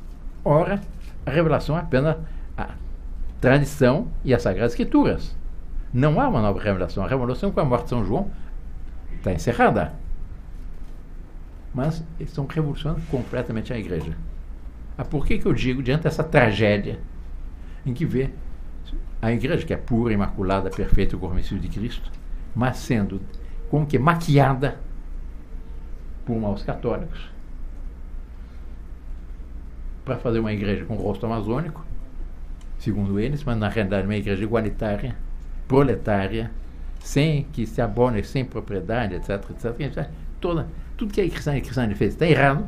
Ora, 0.44 0.80
a 1.24 1.30
revelação 1.30 1.76
é 1.76 1.80
apenas 1.80 2.16
a 2.56 2.70
tradição 3.40 4.08
e 4.24 4.34
as 4.34 4.42
Sagradas 4.42 4.72
Escrituras. 4.72 5.36
Não 5.92 6.20
há 6.20 6.28
uma 6.28 6.40
nova 6.40 6.60
revelação. 6.60 7.04
A 7.04 7.08
revelação 7.08 7.50
com 7.50 7.60
a 7.60 7.64
morte 7.64 7.84
de 7.84 7.90
São 7.90 8.04
João 8.04 8.30
está 9.16 9.32
encerrada. 9.32 9.92
Mas 11.74 12.02
eles 12.18 12.30
estão 12.30 12.46
revolucionando 12.46 13.00
completamente 13.10 13.72
a 13.72 13.78
igreja. 13.78 14.16
Ah, 14.96 15.04
por 15.04 15.26
que, 15.26 15.38
que 15.38 15.46
eu 15.46 15.52
digo, 15.52 15.82
diante 15.82 16.02
dessa 16.02 16.24
tragédia, 16.24 16.98
em 17.84 17.94
que 17.94 18.04
vê 18.04 18.30
a 19.20 19.32
igreja, 19.32 19.64
que 19.64 19.72
é 19.72 19.76
pura, 19.76 20.12
imaculada, 20.12 20.70
perfeita, 20.70 21.16
o 21.16 21.18
corpo 21.18 21.40
de 21.40 21.68
Cristo, 21.68 22.10
mas 22.54 22.78
sendo 22.78 23.20
como 23.70 23.86
que 23.86 23.98
maquiada 23.98 24.78
por 26.26 26.38
maus 26.38 26.62
católicos 26.62 27.31
para 30.04 30.16
fazer 30.16 30.40
uma 30.40 30.52
igreja 30.52 30.84
com 30.84 30.94
rosto 30.94 31.26
amazônico, 31.26 31.84
segundo 32.78 33.18
eles, 33.20 33.44
mas 33.44 33.56
na 33.56 33.68
realidade 33.68 34.06
uma 34.06 34.16
igreja 34.16 34.42
igualitária, 34.42 35.16
proletária, 35.68 36.50
sem 37.00 37.44
que 37.52 37.66
se 37.66 37.80
abone, 37.80 38.22
sem 38.24 38.44
propriedade, 38.44 39.14
etc, 39.14 39.50
etc, 39.50 39.80
etc. 39.80 40.10
Toda, 40.40 40.68
tudo 40.96 41.12
que 41.12 41.20
a 41.20 41.28
cristã, 41.28 41.52
a 41.52 41.94
fez 41.94 42.14
está 42.14 42.26
errado. 42.26 42.66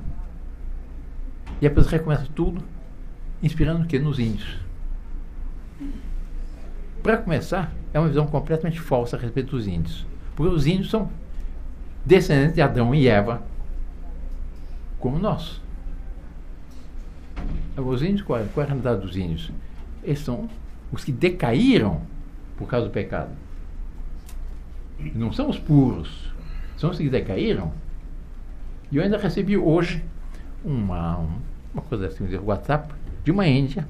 E 1.60 1.68
depois 1.68 1.86
recomeça 1.86 2.26
tudo, 2.34 2.62
inspirando 3.42 3.84
o 3.84 3.86
que? 3.86 3.98
Nos 3.98 4.18
índios. 4.18 4.58
Para 7.02 7.18
começar, 7.18 7.72
é 7.92 7.98
uma 7.98 8.08
visão 8.08 8.26
completamente 8.26 8.80
falsa 8.80 9.16
a 9.16 9.20
respeito 9.20 9.50
dos 9.50 9.66
índios. 9.66 10.06
Porque 10.34 10.52
os 10.52 10.66
índios 10.66 10.90
são 10.90 11.10
descendentes 12.04 12.54
de 12.54 12.62
Adão 12.62 12.94
e 12.94 13.06
Eva, 13.06 13.42
como 14.98 15.18
nós. 15.18 15.60
Os 17.76 18.02
índios, 18.02 18.22
qual, 18.22 18.40
é, 18.40 18.44
qual 18.52 18.62
é 18.62 18.66
a 18.66 18.68
realidade 18.68 19.00
dos 19.00 19.16
índios? 19.16 19.50
Eles 20.02 20.20
são 20.20 20.48
os 20.92 21.04
que 21.04 21.12
decaíram 21.12 22.02
por 22.56 22.68
causa 22.68 22.86
do 22.86 22.92
pecado. 22.92 23.30
Não 25.14 25.32
são 25.32 25.50
os 25.50 25.58
puros, 25.58 26.32
são 26.76 26.90
os 26.90 26.98
que 26.98 27.08
decaíram. 27.08 27.72
E 28.92 28.96
eu 28.96 29.02
ainda 29.02 29.18
recebi 29.18 29.56
hoje 29.56 30.04
uma, 30.64 31.26
uma 31.72 31.82
coisa 31.82 32.06
assim, 32.06 32.24
um 32.36 32.44
WhatsApp 32.44 32.94
de 33.24 33.32
uma 33.32 33.46
Índia 33.46 33.86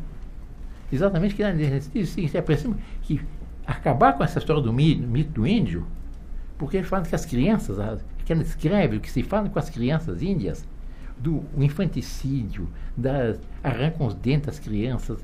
Exatamente 0.94 1.34
que 1.34 2.06
se 2.06 2.38
aproxima 2.38 2.76
que 3.02 3.20
acabar 3.66 4.12
com 4.12 4.22
essa 4.22 4.38
história 4.38 4.62
do 4.62 4.72
mito 4.72 5.32
do 5.32 5.46
índio, 5.46 5.84
porque 6.56 6.76
ele 6.76 6.86
fala 6.86 7.04
que 7.04 7.14
as 7.14 7.26
crianças, 7.26 8.00
que 8.24 8.32
ela 8.32 8.42
escreve 8.42 8.98
o 8.98 9.00
que 9.00 9.10
se 9.10 9.22
fala 9.24 9.48
com 9.48 9.58
as 9.58 9.68
crianças 9.68 10.22
índias, 10.22 10.64
do 11.18 11.42
infanticídio, 11.56 12.68
das, 12.96 13.38
arrancam 13.62 14.06
os 14.06 14.14
dentes 14.14 14.46
das 14.46 14.58
crianças, 14.58 15.18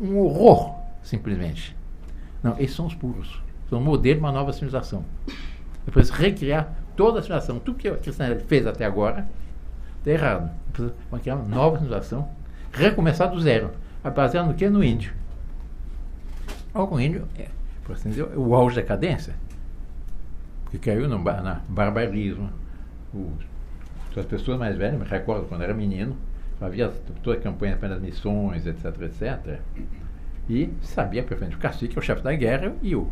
um 0.00 0.18
horror, 0.18 0.76
simplesmente. 1.02 1.76
Não, 2.42 2.58
esses 2.58 2.74
são 2.74 2.86
os 2.86 2.94
puros. 2.94 3.42
São 3.68 3.80
o 3.80 3.84
modelo 3.84 4.16
de 4.16 4.20
uma 4.20 4.32
nova 4.32 4.52
civilização. 4.52 5.04
Depois 5.84 6.10
recriar 6.10 6.74
toda 6.96 7.20
a 7.20 7.22
civilização. 7.22 7.58
Tudo 7.58 7.78
que 7.78 7.88
a 7.88 7.96
cristandade 7.96 8.44
fez 8.44 8.66
até 8.66 8.84
agora 8.84 9.28
está 9.98 10.10
errado. 10.10 10.50
Depois, 10.66 11.22
criar 11.22 11.36
uma 11.36 11.44
nova 11.44 11.78
civilização, 11.78 12.28
recomeçar 12.72 13.30
do 13.30 13.40
zero 13.40 13.70
baseado 14.08 14.46
no 14.46 14.54
que? 14.54 14.68
No 14.68 14.82
índio. 14.82 15.12
Ou 16.72 16.86
com 16.86 17.00
índio, 17.00 17.26
é, 17.36 17.48
assim 17.90 18.10
dizer, 18.10 18.26
o 18.36 18.54
auge 18.54 18.76
da 18.76 18.82
cadência. 18.82 19.34
Porque 20.64 20.78
caiu 20.78 21.08
no 21.08 21.18
na 21.18 21.60
barbarismo. 21.68 22.50
O, 23.12 23.32
as 24.18 24.26
pessoas 24.26 24.58
mais 24.58 24.76
velhas, 24.76 24.98
me 24.98 25.06
recordo 25.06 25.46
quando 25.46 25.62
era 25.62 25.72
menino, 25.72 26.16
havia 26.60 26.88
toda 27.22 27.36
a 27.36 27.40
campanha 27.40 27.76
pelas 27.76 28.00
missões, 28.00 28.66
etc, 28.66 28.84
etc. 29.02 29.60
E 30.48 30.70
sabia 30.82 31.22
perfeitamente 31.22 31.56
o 31.56 31.60
cacique 31.60 31.96
é 31.96 32.00
o 32.00 32.02
chefe 32.02 32.22
da 32.22 32.34
guerra 32.34 32.74
e 32.82 32.96
o 32.96 33.08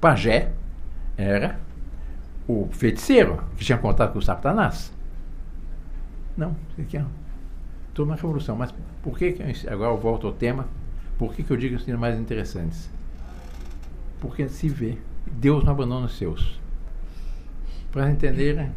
pajé 0.00 0.50
era 1.16 1.58
o 2.48 2.68
feiticeiro 2.72 3.44
que 3.56 3.64
tinha 3.64 3.78
contato 3.78 4.12
com 4.12 4.18
o 4.18 4.22
Satanás. 4.22 4.92
Não, 6.36 6.56
isso 6.70 6.80
aqui 6.80 6.96
é 6.96 7.04
toda 7.94 8.10
uma 8.10 8.16
revolução. 8.16 8.56
Mas 8.56 8.74
por 9.02 9.16
que, 9.16 9.32
que 9.32 9.68
agora 9.68 9.92
eu 9.92 9.98
volto 9.98 10.26
ao 10.26 10.32
tema, 10.32 10.66
por 11.18 11.34
que, 11.34 11.42
que 11.42 11.50
eu 11.50 11.56
digo 11.56 11.78
são 11.78 11.96
mais 11.98 12.18
interessantes? 12.18 12.90
Porque 14.20 14.48
se 14.48 14.68
vê, 14.68 14.98
Deus 15.26 15.64
não 15.64 15.72
abandona 15.72 16.06
os 16.06 16.16
seus. 16.16 16.58
Para 17.92 18.10
entenderem, 18.10 18.70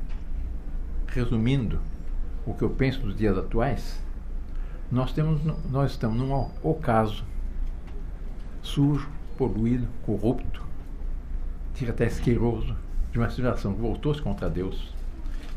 resumindo 1.14 1.80
o 2.46 2.54
que 2.54 2.64
eu 2.64 2.70
penso 2.70 3.00
dos 3.02 3.16
dias 3.16 3.38
atuais, 3.38 4.02
nós, 4.92 5.12
temos, 5.14 5.42
nós 5.70 5.92
estamos 5.92 6.18
num 6.18 6.50
ocaso 6.62 7.24
sujo, 8.62 9.10
poluído, 9.38 9.88
corrupto, 10.06 10.62
até 11.90 12.06
asqueroso, 12.06 12.76
de 13.12 13.20
uma 13.20 13.30
civilização 13.30 13.74
que 13.74 13.82
voltou-se 13.82 14.22
contra 14.22 14.50
Deus, 14.50 14.94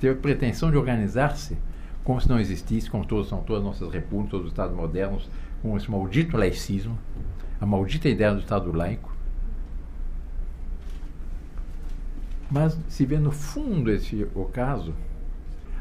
teve 0.01 0.19
a 0.19 0.21
pretensão 0.21 0.71
de 0.71 0.77
organizar-se 0.77 1.57
como 2.03 2.21
se 2.21 2.29
não 2.29 2.39
existisse, 2.39 2.91
como 2.91 3.05
todos 3.05 3.29
são 3.29 3.43
todas 3.43 3.63
as 3.63 3.67
nossas 3.67 3.93
repúblicas, 3.93 4.31
todos 4.31 4.47
os 4.47 4.53
estados 4.53 4.77
modernos, 4.77 5.29
com 5.61 5.77
esse 5.77 5.91
maldito 5.91 6.37
laicismo, 6.37 6.99
a 7.61 7.67
maldita 7.67 8.09
ideia 8.09 8.33
do 8.33 8.41
Estado 8.41 8.73
laico. 8.73 9.13
Mas 12.51 12.79
se 12.89 13.05
vê 13.05 13.19
no 13.19 13.33
fundo 13.33 13.91
esse 13.91 14.27
ocaso, 14.35 14.95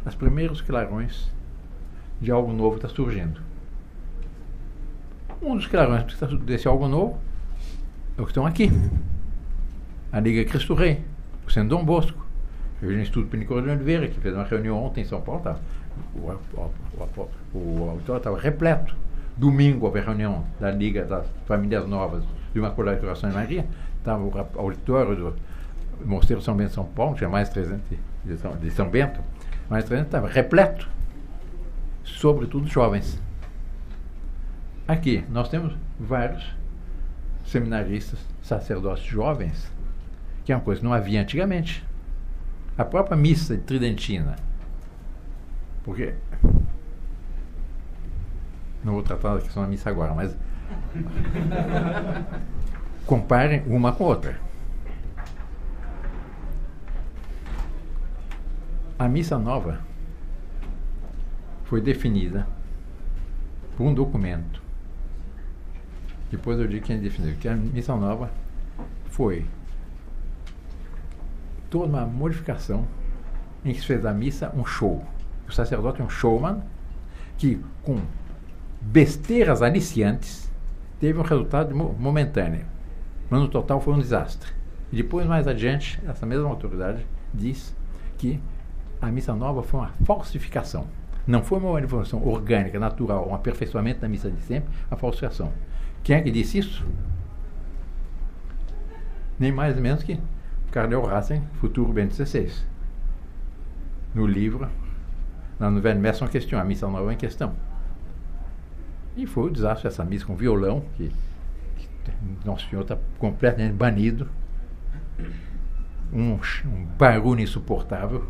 os 0.06 0.16
primeiros 0.16 0.62
clarões 0.62 1.32
de 2.22 2.32
algo 2.32 2.54
novo 2.54 2.78
está 2.78 2.88
surgindo. 2.88 3.42
Um 5.42 5.56
dos 5.56 5.68
clarões 5.68 6.06
desse 6.46 6.68
algo 6.68 6.88
novo 6.88 7.20
é 8.18 8.22
o 8.22 8.26
que 8.26 8.32
estão 8.32 8.46
aqui. 8.46 8.72
A 10.12 10.20
Liga 10.20 10.50
Cristo 10.50 10.74
Rei, 10.74 11.04
o 11.46 11.52
Centro 11.52 11.70
Dom 11.78 11.84
Bosco, 11.84 12.26
o 12.82 12.92
Instituto 12.92 13.28
Pinicor 13.28 13.62
de 13.62 13.70
Oliveira, 13.70 14.08
que 14.08 14.20
fez 14.20 14.34
uma 14.34 14.44
reunião 14.44 14.84
ontem 14.84 15.02
em 15.02 15.06
São 15.06 15.22
Paulo, 15.22 15.42
tá? 15.42 15.58
o, 16.16 16.32
o, 17.54 17.58
o 17.58 17.90
auditório 17.90 18.20
estava 18.20 18.40
repleto. 18.40 18.96
Domingo 19.38 19.86
houve 19.86 20.00
reunião 20.00 20.46
da 20.60 20.72
Liga 20.72 21.04
das 21.04 21.28
Famílias 21.46 21.88
Novas 21.88 22.24
de 22.54 22.62
de 22.62 23.00
Coração 23.02 23.30
de 23.30 23.36
Maria. 23.36 23.66
Estava 23.98 24.24
o 24.24 24.48
auditório 24.60 25.16
do 25.16 25.36
Mosteiro 26.06 26.42
São 26.42 26.56
Bento 26.56 26.70
de 26.70 26.76
São 26.76 26.86
Paulo, 26.86 27.16
tinha 27.16 27.30
mais 27.30 27.50
300 27.50 27.82
de 28.24 28.38
São, 28.38 28.56
de 28.56 28.72
São 28.72 28.90
Bento, 28.90 29.20
300 29.70 30.06
estava 30.06 30.28
repleto, 30.28 30.88
sobretudo 32.04 32.68
jovens. 32.68 33.22
Aqui 34.88 35.24
nós 35.30 35.50
temos 35.50 35.76
vários 36.00 36.46
seminaristas, 37.46 38.20
sacerdotes 38.42 39.04
jovens, 39.04 39.72
que 40.44 40.52
é 40.52 40.56
uma 40.56 40.62
coisa 40.62 40.82
que 40.82 40.86
não 40.86 40.94
havia 40.94 41.22
antigamente. 41.22 41.84
A 42.78 42.86
própria 42.86 43.18
missa 43.18 43.58
tridentina 43.58 44.36
porque. 45.86 46.16
Não 48.84 48.94
vou 48.94 49.04
tratar 49.04 49.36
da 49.36 49.42
questão 49.42 49.64
da 49.64 49.70
missa 49.70 49.90
agora, 49.90 50.14
mas. 50.16 50.36
comparem 53.06 53.62
uma 53.68 53.94
com 53.94 54.04
a 54.04 54.08
outra. 54.08 54.40
A 58.98 59.10
missa 59.10 59.38
nova 59.38 59.80
foi 61.66 61.82
definida 61.82 62.48
por 63.76 63.86
um 63.86 63.94
documento. 63.94 64.62
Depois 66.32 66.58
eu 66.60 66.68
digo 66.68 66.86
quem 66.86 67.00
definiu. 67.00 67.36
Que 67.36 67.50
a 67.50 67.56
missa 67.56 67.94
nova 67.96 68.32
foi 69.10 69.46
toda 71.70 71.88
uma 71.88 72.06
modificação 72.06 72.88
em 73.66 73.74
que 73.74 73.82
se 73.82 73.86
fez 73.86 74.02
da 74.02 74.14
missa 74.14 74.54
um 74.56 74.64
show. 74.64 75.04
O 75.48 75.52
sacerdote 75.52 76.02
é 76.02 76.06
um 76.06 76.10
showman 76.10 76.64
que, 77.38 77.62
com 77.84 78.00
besteiras 78.80 79.62
aliciantes, 79.62 80.50
teve 81.02 81.20
um 81.20 81.24
resultado 81.24 81.76
momentâneo. 81.76 82.66
Mas 83.30 83.42
no 83.42 83.50
total 83.50 83.82
foi 83.82 83.94
um 83.94 84.00
desastre. 84.00 84.54
E 84.92 84.96
depois, 84.96 85.28
mais 85.28 85.48
adiante, 85.48 86.02
essa 86.08 86.26
mesma 86.26 86.48
autoridade 86.48 87.06
diz 87.34 87.76
que 88.18 88.40
a 89.02 89.08
missa 89.08 89.34
nova 89.34 89.64
foi 89.64 89.80
uma 89.80 89.90
falsificação. 90.04 90.88
Não 91.28 91.44
foi 91.44 91.60
uma 91.60 91.80
evolução 91.80 92.26
orgânica, 92.26 92.80
natural, 92.80 93.28
um 93.28 93.34
aperfeiçoamento 93.34 94.02
da 94.02 94.08
missa 94.08 94.30
de 94.30 94.42
sempre, 94.42 94.70
a 94.90 94.96
falsificação. 94.96 95.52
Quem 96.04 96.16
é 96.16 96.22
que 96.22 96.32
disse 96.32 96.60
isso? 96.60 96.86
Nem 99.40 99.52
mais 99.52 99.74
nem 99.74 99.84
menos 99.84 100.04
que 100.04 100.20
Carnel 100.72 101.04
Rassen, 101.04 101.42
futuro 101.60 101.92
Bento 101.92 102.14
XVI. 102.14 102.52
No 104.14 104.28
livro 104.28 104.70
na 105.60 105.72
Nouvelle 105.72 106.00
Messe 106.00 106.22
uma 106.22 106.30
questão, 106.30 106.60
a 106.60 106.64
missa 106.64 106.88
nova 106.88 107.14
em 107.14 107.18
questão. 107.18 107.54
E 109.16 109.26
foi 109.26 109.46
o 109.46 109.48
um 109.48 109.52
desastre 109.52 109.88
essa 109.88 110.04
missa 110.04 110.26
com 110.26 110.36
violão, 110.36 110.84
que, 110.98 111.10
que 111.78 111.88
Nosso 112.46 112.70
Senhor 112.70 112.82
está 112.82 112.98
completamente 113.18 113.74
banido. 113.74 114.28
Um, 116.12 116.34
um 116.34 116.86
barulho 116.98 117.42
insuportável. 117.42 118.28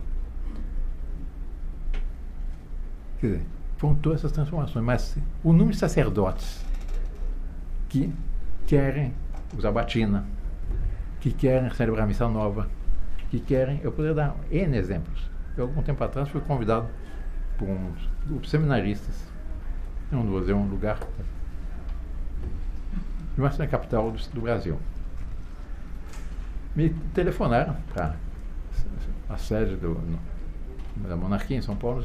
Todas 4.02 4.20
essas 4.20 4.32
transformações, 4.32 4.84
mas 4.84 5.18
o 5.44 5.52
número 5.52 5.72
de 5.72 5.78
sacerdotes 5.78 6.66
que 7.88 8.12
querem 8.66 9.14
usar 9.56 9.72
batina, 9.72 10.26
que 11.20 11.32
querem 11.32 11.70
celebrar 11.72 12.06
a 12.06 12.08
missa 12.08 12.28
nova, 12.28 12.68
que 13.30 13.40
querem. 13.40 13.80
Eu 13.84 13.92
poderia 13.92 14.16
dar 14.16 14.36
N 14.52 14.78
exemplos. 14.78 15.30
Eu, 15.58 15.66
algum 15.66 15.82
tempo 15.82 16.04
atrás, 16.04 16.30
fui 16.30 16.42
convidado 16.42 16.88
por 17.58 17.68
um 17.68 17.94
grupo 18.28 18.48
seminaristas. 18.48 19.16
Eu 20.12 20.20
não 20.20 20.26
vou 20.26 20.40
dizer 20.40 20.54
um 20.54 20.68
lugar. 20.68 21.00
Mas 23.38 23.58
na 23.58 23.68
capital 23.68 24.12
do, 24.12 24.18
do 24.30 24.42
Brasil. 24.42 24.80
Me 26.76 26.90
telefonaram 27.14 27.76
para 27.94 28.16
a 29.30 29.38
sede 29.38 29.76
do, 29.78 29.90
no, 29.90 30.20
da 31.08 31.16
monarquia 31.16 31.58
em 31.58 31.62
São 31.62 31.76
Paulo, 31.76 32.04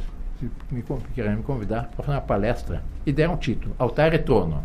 me, 0.71 0.83
querendo 1.15 1.39
me 1.39 1.43
convidar 1.43 1.89
para 1.89 2.05
fazer 2.05 2.17
uma 2.19 2.21
palestra 2.21 2.83
e 3.05 3.13
deram 3.13 3.35
um 3.35 3.37
título, 3.37 3.75
Altar 3.79 4.19
Trono. 4.23 4.65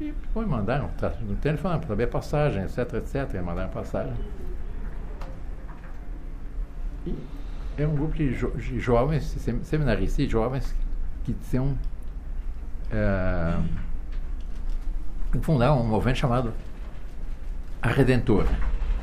E 0.00 0.06
depois 0.10 0.48
mandaram, 0.48 0.88
tá, 0.98 1.10
no 1.20 1.36
telefone, 1.36 1.78
para 1.78 1.88
saber 1.88 2.04
a 2.04 2.08
passagem, 2.08 2.64
etc, 2.64 2.94
etc. 2.94 3.40
Mandaram 3.42 3.68
a 3.68 3.72
passagem. 3.72 4.14
E 7.06 7.14
é 7.78 7.86
um 7.86 7.94
grupo 7.94 8.14
de, 8.14 8.32
jo 8.34 8.50
de 8.50 8.80
jovens, 8.80 9.24
seminaristas 9.62 10.28
jovens 10.28 10.74
que 11.24 11.34
são. 11.42 11.78
É, 12.90 13.58
fundaram 15.40 15.80
um 15.80 15.86
movimento 15.86 16.18
chamado 16.18 16.52
A 17.80 17.88
Redentora, 17.88 18.50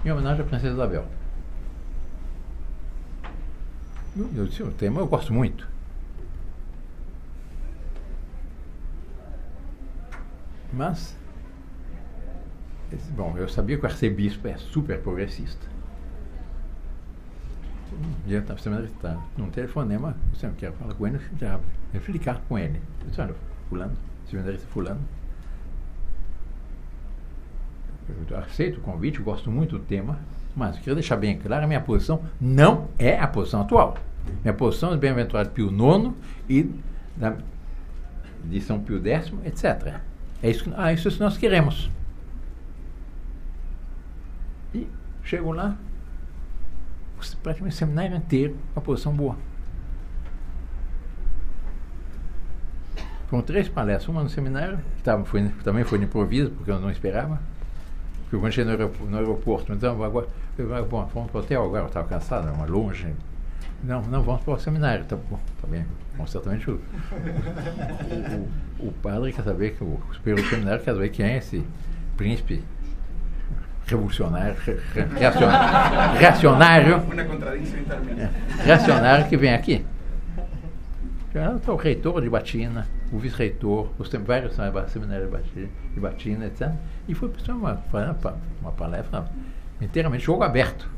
em 0.05 0.11
homenagem 0.11 0.43
à 0.43 0.47
Princesa 0.47 0.73
Isabel. 0.73 1.18
Eu 4.15 4.45
disse, 4.45 4.63
o 4.63 4.71
tema 4.71 5.01
eu 5.01 5.07
gosto 5.07 5.33
muito. 5.33 5.67
Mas, 10.73 11.15
bom, 13.15 13.37
eu 13.37 13.47
sabia 13.49 13.77
que 13.77 13.83
o 13.83 13.87
arcebispo 13.87 14.47
é 14.47 14.57
super 14.57 15.01
progressista 15.01 15.67
dia 18.25 18.41
da 18.41 18.57
semana 18.57 18.85
está 18.85 19.17
num 19.37 19.49
telefonema, 19.49 20.15
você 20.33 20.47
não 20.47 20.53
quer 20.53 20.71
falar 20.73 20.93
com 20.93 21.07
ele, 21.07 21.19
já 21.39 21.59
explicar 21.93 22.41
com 22.47 22.57
ele. 22.57 22.79
Eu 23.01 23.09
disse, 23.09 23.21
olha, 23.21 23.35
fulano, 23.67 23.97
seminarista 24.29 24.67
fulano. 24.67 25.01
Eu 28.29 28.37
aceito 28.37 28.77
o 28.77 28.81
convite, 28.81 29.21
gosto 29.21 29.51
muito 29.51 29.77
do 29.77 29.83
tema, 29.83 30.19
mas 30.55 30.75
eu 30.75 30.79
queria 30.79 30.95
deixar 30.95 31.15
bem 31.15 31.37
claro, 31.37 31.63
a 31.63 31.67
minha 31.67 31.81
posição 31.81 32.21
não 32.39 32.87
é 32.97 33.17
a 33.19 33.27
posição 33.27 33.61
atual. 33.61 33.97
Minha 34.43 34.53
posição 34.53 34.89
é 34.89 34.93
do 34.93 34.99
bem-aventurado 34.99 35.49
Pio 35.51 35.69
IX 35.69 36.13
e 36.47 36.69
da, 37.15 37.35
de 38.43 38.61
São 38.61 38.79
Pio 38.79 39.01
X, 39.05 39.33
etc. 39.45 39.99
É 40.41 40.49
isso 40.49 40.71
ah, 40.75 40.93
isso 40.93 41.09
que 41.09 41.19
nós 41.19 41.37
queremos. 41.37 41.89
E 44.73 44.87
chego 45.23 45.51
lá, 45.51 45.77
praticamente 47.43 47.75
o 47.75 47.77
seminário 47.77 48.15
inteiro 48.15 48.55
uma 48.75 48.81
posição 48.81 49.13
boa. 49.13 49.35
Foram 53.27 53.43
três 53.43 53.69
palestras, 53.69 54.09
uma 54.09 54.23
no 54.23 54.29
seminário, 54.29 54.79
que 54.97 55.03
tava, 55.03 55.23
foi, 55.23 55.47
também 55.63 55.83
foi 55.83 55.99
de 55.99 56.05
improviso, 56.05 56.49
porque 56.49 56.71
eu 56.71 56.79
não 56.79 56.89
esperava. 56.89 57.39
Porque 58.29 58.37
quando 58.37 58.53
cheguei 58.53 58.65
no 58.65 58.79
aeroporto, 58.79 59.09
no 59.09 59.17
aeroporto 59.17 59.73
então 59.73 60.03
agora, 60.03 60.27
eu, 60.55 60.85
bom, 60.85 61.09
vamos 61.11 61.31
para 61.31 61.39
o 61.39 61.43
hotel 61.43 61.65
agora, 61.65 61.83
eu 61.83 61.87
estava 61.87 62.07
cansado, 62.07 62.47
era 62.47 62.71
longe. 62.71 63.07
Não, 63.83 64.03
não, 64.03 64.21
vamos 64.21 64.43
para 64.43 64.53
o 64.53 64.59
seminário. 64.59 65.03
Tá, 65.05 65.15
bom, 65.15 65.39
tá 65.59 65.67
bem, 65.67 65.83
bom, 66.15 66.27
certamente 66.27 66.69
o, 66.69 66.79
o, 68.79 68.87
o, 68.87 68.91
padre 69.01 69.33
quer 69.33 69.43
saber, 69.43 69.75
que 69.75 69.83
o 69.83 69.99
superior 70.11 70.43
do 70.43 70.47
seminário 70.47 70.83
quer 70.83 70.93
saber 70.93 71.09
quem 71.09 71.25
é 71.25 71.37
esse 71.37 71.65
príncipe 72.15 72.63
revolucionário, 73.87 74.55
reacionário, 75.17 76.19
reacionário, 76.19 76.95
é, 78.19 78.63
reacionário 78.63 79.27
que 79.27 79.37
vem 79.37 79.53
aqui. 79.55 79.83
O 81.67 81.75
reitor 81.75 82.21
de 82.21 82.29
Batina, 82.29 82.87
o 83.11 83.19
vice-reitor, 83.19 83.89
os 83.99 84.09
vários 84.09 84.55
seminários 84.91 85.29
de 85.53 85.99
Batina, 85.99 86.47
etc. 86.47 86.71
E 87.07 87.13
foi 87.13 87.31
uma, 87.49 87.83
uma 88.61 88.71
palestra 88.71 89.29
inteiramente 89.79 90.23
jogo 90.23 90.43
aberto. 90.43 90.89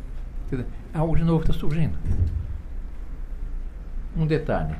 Dizer, 0.49 0.65
algo 0.93 1.15
de 1.15 1.23
novo 1.23 1.41
está 1.41 1.53
surgindo. 1.53 1.97
Um 4.15 4.25
detalhe. 4.25 4.75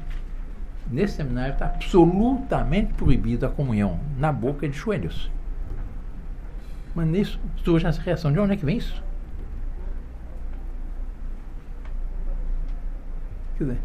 Nesse 0.89 1.15
seminário 1.15 1.53
está 1.53 1.65
absolutamente 1.65 2.93
proibido 2.93 3.45
a 3.45 3.49
comunhão 3.49 3.99
na 4.17 4.31
boca 4.31 4.67
de 4.67 4.77
joelhos. 4.77 5.31
Mas 6.95 7.07
nisso 7.07 7.39
surge 7.63 7.85
essa 7.85 8.01
reação. 8.01 8.31
De 8.31 8.39
onde 8.39 8.53
é 8.53 8.57
que 8.57 8.65
vem 8.65 8.77
isso? 8.77 9.01
Quer 13.57 13.63
dizer, 13.65 13.79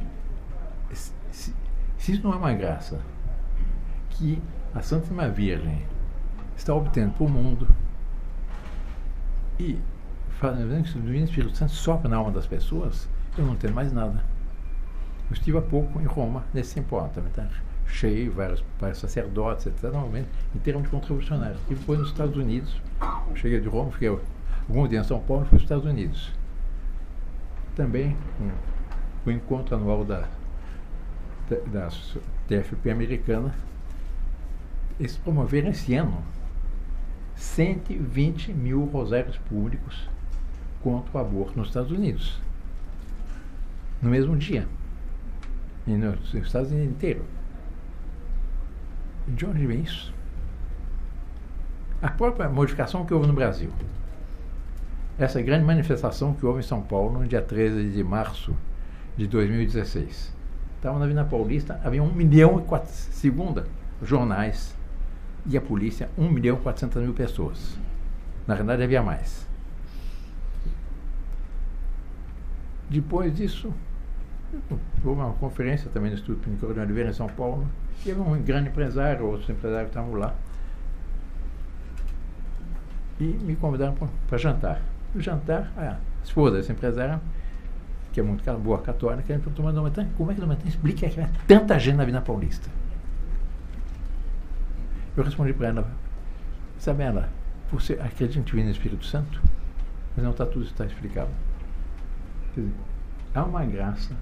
se, 0.94 1.12
se 1.99 2.12
isso 2.12 2.22
não 2.22 2.33
é 2.33 2.37
uma 2.37 2.53
graça 2.53 3.01
que 4.11 4.40
a 4.75 4.83
Santíssima 4.83 5.29
Virgem 5.29 5.83
está 6.57 6.75
obtendo 6.75 7.12
para 7.12 7.25
o 7.25 7.29
mundo 7.29 7.68
e 9.59 9.79
fazendo 10.38 10.83
que 10.85 10.99
o 10.99 11.03
Divino 11.03 11.25
Espírito 11.25 11.57
Santo 11.57 11.72
sopra 11.72 12.09
na 12.09 12.16
alma 12.16 12.31
das 12.31 12.46
pessoas, 12.46 13.09
eu 13.37 13.44
não 13.44 13.57
tenho 13.57 13.75
mais 13.75 13.92
nada. 13.92 14.22
Eu 15.29 15.35
estive 15.35 15.59
há 15.59 15.62
pouco 15.62 16.01
em 16.01 16.05
Roma, 16.05 16.44
nesse 16.53 16.75
simpósio, 16.75 17.11
também 17.14 17.33
tá 17.33 17.49
cheio, 17.87 18.33
vários, 18.33 18.62
vários 18.79 18.99
sacerdotes, 18.99 19.66
etc., 19.66 19.85
normalmente, 19.85 20.29
em 20.55 20.59
termos 20.59 20.85
de 20.85 20.90
contribucionários. 20.90 21.59
E 21.70 21.75
depois 21.75 21.99
nos 21.99 22.09
Estados 22.09 22.37
Unidos, 22.37 22.81
cheguei 23.35 23.61
de 23.61 23.68
Roma, 23.68 23.90
fiquei 23.92 24.09
alguns 24.09 24.88
dias 24.88 25.05
em 25.05 25.09
São 25.09 25.20
Paulo 25.20 25.44
fui 25.46 25.57
aos 25.57 25.62
Estados 25.62 25.85
Unidos. 25.85 26.33
Também 27.75 28.16
um, 28.40 28.51
o 29.27 29.31
encontro 29.31 29.75
anual 29.77 30.05
da, 30.05 30.29
da, 31.72 31.88
TFP 32.48 32.90
americana, 32.90 33.54
eles 34.98 35.16
promoveram 35.16 35.70
esse 35.70 35.94
ano 35.94 36.22
120 37.35 38.52
mil 38.52 38.85
rosários 38.87 39.37
públicos 39.38 40.09
contra 40.82 41.18
o 41.18 41.20
aborto 41.20 41.59
nos 41.59 41.68
Estados 41.68 41.92
Unidos. 41.92 42.40
No 44.00 44.11
mesmo 44.11 44.37
dia. 44.37 44.66
E 45.87 45.92
nos 45.92 46.35
Estados 46.35 46.70
Unidos 46.70 46.90
inteiro. 46.90 47.24
De 49.28 49.44
onde 49.44 49.66
vem 49.66 49.80
isso? 49.80 50.14
A 52.00 52.09
própria 52.09 52.48
modificação 52.48 53.04
que 53.04 53.12
houve 53.12 53.26
no 53.26 53.32
Brasil. 53.32 53.70
Essa 55.18 55.40
grande 55.42 55.64
manifestação 55.64 56.35
que 56.35 56.44
houve 56.44 56.61
em 56.61 56.62
São 56.62 56.82
Paulo 56.82 57.20
no 57.20 57.26
dia 57.26 57.42
13 57.42 57.90
de 57.90 58.04
março 58.04 58.54
de 59.16 59.26
2016. 59.26 60.36
Estava 60.76 60.98
na 60.98 61.06
Vila 61.06 61.24
Paulista, 61.24 61.80
havia 61.82 62.02
um 62.02 62.12
milhão 62.12 62.60
e 62.60 62.62
quatro, 62.62 62.92
segunda, 62.92 63.66
jornais 64.02 64.76
e 65.46 65.56
a 65.56 65.60
polícia, 65.60 66.08
1 66.18 66.28
milhão 66.28 66.56
e 66.56 66.60
400 66.60 67.02
mil 67.02 67.14
pessoas. 67.14 67.78
Na 68.46 68.54
verdade, 68.54 68.82
havia 68.82 69.02
mais. 69.02 69.46
Depois 72.88 73.34
disso, 73.34 73.72
houve 75.04 75.20
uma 75.20 75.32
conferência 75.34 75.90
também 75.90 76.10
no 76.10 76.16
Instituto 76.16 76.44
Pinicor 76.44 76.72
de 76.72 76.80
Oliveira, 76.80 77.10
em 77.10 77.12
São 77.12 77.26
Paulo. 77.26 77.66
Teve 78.04 78.20
um 78.20 78.40
grande 78.42 78.68
empresário, 78.68 79.26
outros 79.26 79.48
empresários 79.48 79.88
estavam 79.88 80.14
lá. 80.14 80.34
E 83.18 83.24
me 83.24 83.56
convidaram 83.56 83.96
para 84.28 84.38
jantar. 84.38 84.80
No 85.14 85.20
jantar, 85.20 85.72
a 85.76 85.96
esposa 86.22 86.58
desse 86.58 86.70
empresário, 86.70 87.20
que 88.16 88.20
é 88.20 88.22
muito 88.22 88.50
boa 88.61 88.81
católica, 88.81 89.31
ele 89.31 89.42
perguntou, 89.42 89.62
mas 89.62 89.74
como 90.16 90.31
é 90.31 90.35
que 90.35 90.40
Domatã 90.40 90.66
explica 90.66 91.07
que 91.07 91.20
tanta 91.46 91.79
gente 91.79 91.96
na 91.96 92.05
Vila 92.07 92.22
Paulista? 92.22 92.70
Eu 95.14 95.22
respondi 95.22 95.52
para 95.52 95.68
ela, 95.68 95.87
Isabela, 96.81 97.29
você 97.70 97.92
acredita 97.92 98.40
Divino 98.40 98.70
Espírito 98.70 99.05
Santo? 99.05 99.42
Mas 100.16 100.24
não 100.24 100.31
está 100.31 100.46
tudo 100.46 100.64
está 100.64 100.87
explicado. 100.87 101.29
Quer 102.55 102.62
dizer, 102.62 102.72
há 103.35 103.44
uma 103.44 103.66
graça 103.66 104.14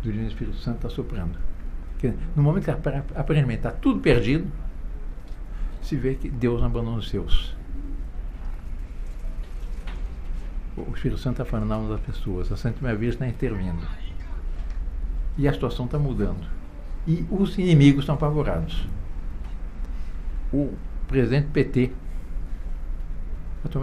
do 0.00 0.12
Divino 0.12 0.28
Espírito 0.28 0.56
Santo 0.58 0.76
está 0.76 0.88
soprando. 0.88 1.36
Dizer, 1.96 2.16
no 2.36 2.42
momento 2.44 2.66
que 2.66 2.70
aparentemente 2.70 3.66
está 3.66 3.72
tudo 3.72 3.98
perdido, 3.98 4.46
se 5.82 5.96
vê 5.96 6.14
que 6.14 6.28
Deus 6.28 6.60
não 6.60 6.68
abandona 6.68 6.98
os 6.98 7.08
seus. 7.08 7.56
O 10.86 10.92
Espírito 10.94 11.20
Santo 11.20 11.40
está 11.40 11.44
falando 11.44 11.68
na 11.68 11.74
alma 11.74 11.96
das 11.96 12.00
pessoas, 12.00 12.50
a 12.52 12.56
Santíssima 12.56 12.94
Virgem 12.94 13.10
está 13.10 13.26
intervindo. 13.26 13.86
E 15.36 15.48
a 15.48 15.52
situação 15.52 15.86
está 15.86 15.98
mudando. 15.98 16.46
E 17.06 17.24
os 17.30 17.56
inimigos 17.58 18.02
estão 18.02 18.14
apavorados 18.14 18.86
o 20.52 20.72
presidente 21.06 21.48
PT. 21.48 21.90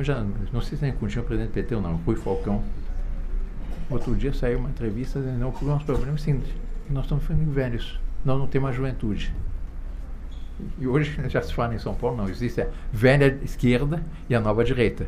já, 0.02 0.24
não 0.52 0.62
sei 0.62 0.78
se 0.78 0.86
ainda 0.86 0.98
continua 0.98 1.24
o 1.24 1.28
presidente 1.28 1.54
PT 1.54 1.76
ou 1.76 1.82
não, 1.82 1.96
Rui 1.98 2.16
Falcão. 2.16 2.64
Outro 3.90 4.16
dia 4.16 4.34
saiu 4.34 4.60
uma 4.60 4.70
entrevista 4.70 5.20
dizendo 5.20 5.40
não, 5.40 5.50
o 5.50 5.66
nosso 5.66 5.86
problema 5.86 6.16
é 6.16 6.18
seguinte, 6.18 6.56
nós 6.90 7.06
estamos 7.06 7.24
ficando 7.24 7.52
velhos, 7.52 8.00
nós 8.24 8.40
não 8.40 8.48
temos 8.48 8.76
juventude. 8.76 9.34
E 10.80 10.88
hoje 10.88 11.20
já 11.30 11.42
se 11.42 11.54
fala 11.54 11.76
em 11.76 11.80
São 11.80 11.94
Paulo, 11.94 12.18
não, 12.18 12.30
existe 12.30 12.62
a 12.62 12.68
velha 12.92 13.38
esquerda 13.44 14.04
e 14.28 14.34
a 14.34 14.40
nova 14.40 14.64
direita. 14.64 15.08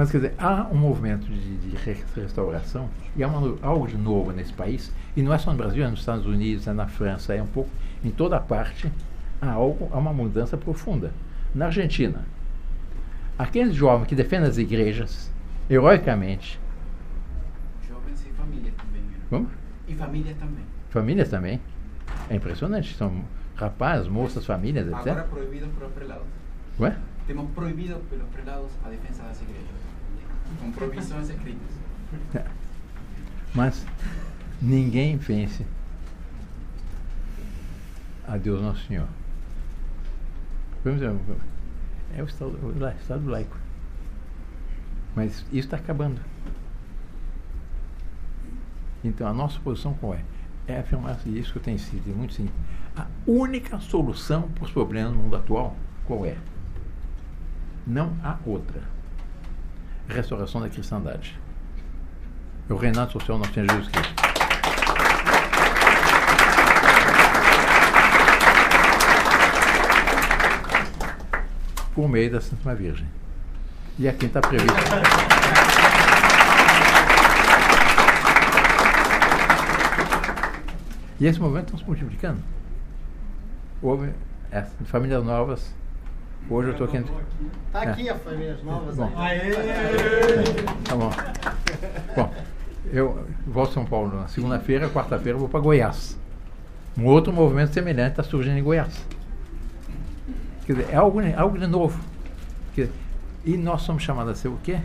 Mas 0.00 0.10
quer 0.10 0.16
dizer, 0.16 0.34
há 0.38 0.66
um 0.72 0.78
movimento 0.78 1.26
de, 1.26 1.56
de 1.58 1.76
restauração 2.16 2.88
e 3.14 3.22
há 3.22 3.28
uma, 3.28 3.58
algo 3.60 3.86
de 3.86 3.98
novo 3.98 4.32
nesse 4.32 4.50
país, 4.50 4.90
e 5.14 5.20
não 5.20 5.30
é 5.30 5.36
só 5.36 5.50
no 5.50 5.58
Brasil, 5.58 5.84
é 5.84 5.90
nos 5.90 6.00
Estados 6.00 6.24
Unidos, 6.24 6.66
é 6.66 6.72
na 6.72 6.86
França, 6.86 7.34
é 7.34 7.42
um 7.42 7.46
pouco 7.46 7.68
em 8.02 8.10
toda 8.10 8.38
a 8.38 8.40
parte 8.40 8.90
há, 9.42 9.50
algo, 9.50 9.90
há 9.92 9.98
uma 9.98 10.10
mudança 10.10 10.56
profunda. 10.56 11.12
Na 11.54 11.66
Argentina, 11.66 12.24
aqueles 13.38 13.74
jovens 13.74 14.06
que 14.06 14.14
defendem 14.14 14.48
as 14.48 14.56
igrejas 14.56 15.30
heroicamente. 15.68 16.58
Jovens 17.86 18.24
e 18.26 18.30
família 18.30 18.72
também. 18.78 19.02
Né? 19.02 19.18
Como? 19.28 19.50
E 19.86 19.94
família 19.94 20.34
também. 20.40 20.64
Famílias 20.88 21.28
também. 21.28 21.60
É 22.30 22.36
impressionante. 22.36 22.94
São 22.94 23.22
rapazes, 23.54 24.08
moças, 24.08 24.46
famílias, 24.46 24.88
etc. 24.88 25.08
Agora 25.08 25.24
proibido 25.24 25.68
pelos 25.78 25.92
prelados. 25.92 26.24
Ué? 26.78 26.96
Temos 27.30 27.48
proibido 27.52 27.94
pelos 28.10 28.28
prelados 28.30 28.72
a 28.84 28.88
defesa 28.88 29.22
das 29.22 29.40
igrejas. 29.40 29.68
Com 30.58 30.72
proibições 30.72 31.30
escritas. 31.30 31.70
Mas 33.54 33.86
ninguém 34.60 35.16
vence 35.16 35.64
a 38.26 38.36
Deus 38.36 38.60
Nosso 38.60 38.84
Senhor. 38.88 39.06
Vamos 40.82 41.02
é 42.16 42.20
o 42.20 42.24
Estado, 42.24 42.50
o 42.50 43.00
estado 43.00 43.30
laico. 43.30 43.56
Mas 45.14 45.42
isso 45.42 45.46
está 45.52 45.76
acabando. 45.76 46.20
Então 49.04 49.28
a 49.28 49.32
nossa 49.32 49.60
posição 49.60 49.94
qual 49.94 50.14
é? 50.14 50.24
É 50.66 50.80
afirmar 50.80 51.16
isso 51.28 51.52
que 51.52 51.58
eu 51.58 51.62
tenho 51.62 51.78
sido 51.78 52.12
muito 52.12 52.34
simples. 52.34 52.56
A 52.96 53.06
única 53.24 53.78
solução 53.78 54.50
para 54.50 54.64
os 54.64 54.72
problemas 54.72 55.12
no 55.12 55.22
mundo 55.22 55.36
atual, 55.36 55.76
qual 56.04 56.26
é? 56.26 56.36
Não 57.86 58.16
há 58.22 58.36
outra. 58.44 58.82
Restauração 60.08 60.60
da 60.60 60.68
cristandade. 60.68 61.38
O 62.68 62.76
reinado 62.76 63.12
social 63.12 63.38
nosso 63.38 63.52
Senhor 63.52 63.68
Jesus 63.70 63.88
Cristo. 63.88 64.30
por 72.00 72.08
meio 72.08 72.30
da 72.30 72.40
Santa 72.40 72.74
Virgem. 72.74 73.06
E 73.98 74.08
aqui 74.08 74.24
está 74.24 74.40
previsto. 74.40 74.72
E 81.20 81.26
esse 81.26 81.38
movimento 81.38 81.66
está 81.66 81.78
se 81.78 81.84
multiplicando. 81.84 82.42
Houve 83.82 84.14
é, 84.50 84.62
famílias 84.86 85.22
novas. 85.22 85.74
Hoje 86.50 86.70
eu 86.70 86.72
estou 86.72 86.88
aqui. 86.88 86.96
Está 87.68 87.82
aqui 87.82 88.08
é. 88.08 88.10
a 88.10 88.16
famílias 88.16 88.60
novas. 88.64 88.96
Bom. 88.96 89.12
Aê! 89.16 89.52
Tá 90.84 90.96
bom. 90.96 91.10
Bom, 92.16 92.34
eu 92.92 93.24
volto 93.46 93.70
a 93.70 93.74
São 93.74 93.84
Paulo 93.84 94.20
na 94.20 94.26
segunda-feira, 94.26 94.90
quarta-feira 94.90 95.38
vou 95.38 95.48
para 95.48 95.60
Goiás. 95.60 96.18
Um 96.98 97.06
outro 97.06 97.32
movimento 97.32 97.72
semelhante 97.72 98.10
está 98.10 98.24
surgindo 98.24 98.58
em 98.58 98.64
Goiás. 98.64 99.06
Quer 100.66 100.72
dizer, 100.72 100.88
é 100.90 100.96
algo, 100.96 101.20
algo 101.36 101.56
de 101.56 101.68
novo. 101.68 102.02
Dizer, 102.74 102.90
e 103.44 103.56
nós 103.56 103.82
somos 103.82 104.02
chamados 104.02 104.32
a 104.32 104.34
ser 104.34 104.48
o 104.48 104.58
quê? 104.64 104.80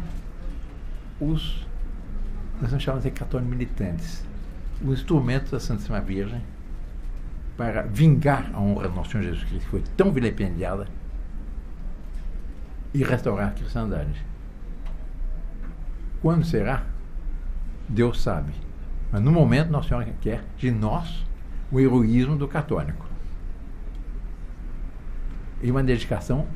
Os. 1.19 1.65
Nós 2.61 2.69
somos 2.69 2.83
chamados 2.83 3.05
de 3.05 3.09
católicos 3.09 3.51
militantes. 3.51 4.23
O 4.83 4.93
instrumento 4.93 5.49
da 5.49 5.59
Santíssima 5.59 5.99
Virgem 5.99 6.43
para 7.57 7.81
vingar 7.81 8.51
a 8.53 8.59
honra 8.59 8.87
do 8.87 8.93
nosso 8.93 9.11
Senhor 9.11 9.23
Jesus 9.23 9.43
Cristo, 9.45 9.63
que 9.63 9.71
foi 9.71 9.83
tão 9.97 10.11
vilipendiada, 10.11 10.87
e 12.95 13.03
restaurar 13.03 13.49
a 13.49 13.51
cristandade. 13.51 14.25
Quando 16.21 16.45
será? 16.45 16.83
Deus 17.89 18.21
sabe. 18.21 18.53
Mas 19.11 19.21
no 19.21 19.33
momento, 19.33 19.69
Nossa 19.69 19.89
Senhora 19.89 20.13
quer 20.21 20.45
de 20.57 20.71
nós 20.71 21.25
o 21.69 21.77
heroísmo 21.79 22.37
do 22.37 22.47
católico. 22.47 23.05
E 25.61 25.69
uma 25.69 25.83
dedicação 25.83 26.47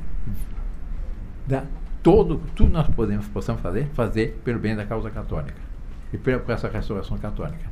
da 1.46 1.64
todo, 2.02 2.40
tudo 2.54 2.72
nós 2.72 2.88
podemos, 2.88 3.28
possamos 3.28 3.60
fazer, 3.60 3.86
fazer 3.88 4.40
pelo 4.42 4.58
bem 4.58 4.74
da 4.74 4.86
causa 4.86 5.10
católica. 5.10 5.60
E 6.10 6.16
por 6.16 6.50
essa 6.50 6.68
restauração 6.68 7.18
católica. 7.18 7.68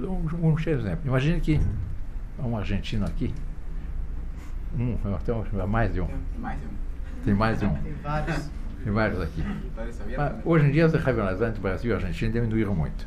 Um, 0.00 0.48
um 0.48 0.58
exemplo. 0.58 1.02
Imagine 1.04 1.40
que 1.40 1.60
um 2.40 2.56
argentino 2.56 3.06
aqui, 3.06 3.32
um, 4.76 4.96
até 5.14 5.32
mais 5.64 5.92
de 5.92 6.00
um. 6.00 6.08
Mais 6.38 6.58
de 6.58 6.66
um. 6.66 6.91
Tem 7.24 7.34
mais 7.34 7.58
de 7.58 7.66
um. 7.66 7.74
Tem 7.74 7.92
vários. 8.02 8.50
Tem 8.82 8.92
vários 8.92 9.20
aqui. 9.20 9.44
Mas, 10.16 10.32
hoje 10.44 10.66
em 10.66 10.72
dia 10.72 10.86
as 10.86 10.92
rivalidades 10.92 11.42
entre 11.42 11.60
Brasil 11.60 11.92
e 11.92 11.94
Argentina 11.94 12.32
diminuíram 12.32 12.74
muito. 12.74 13.06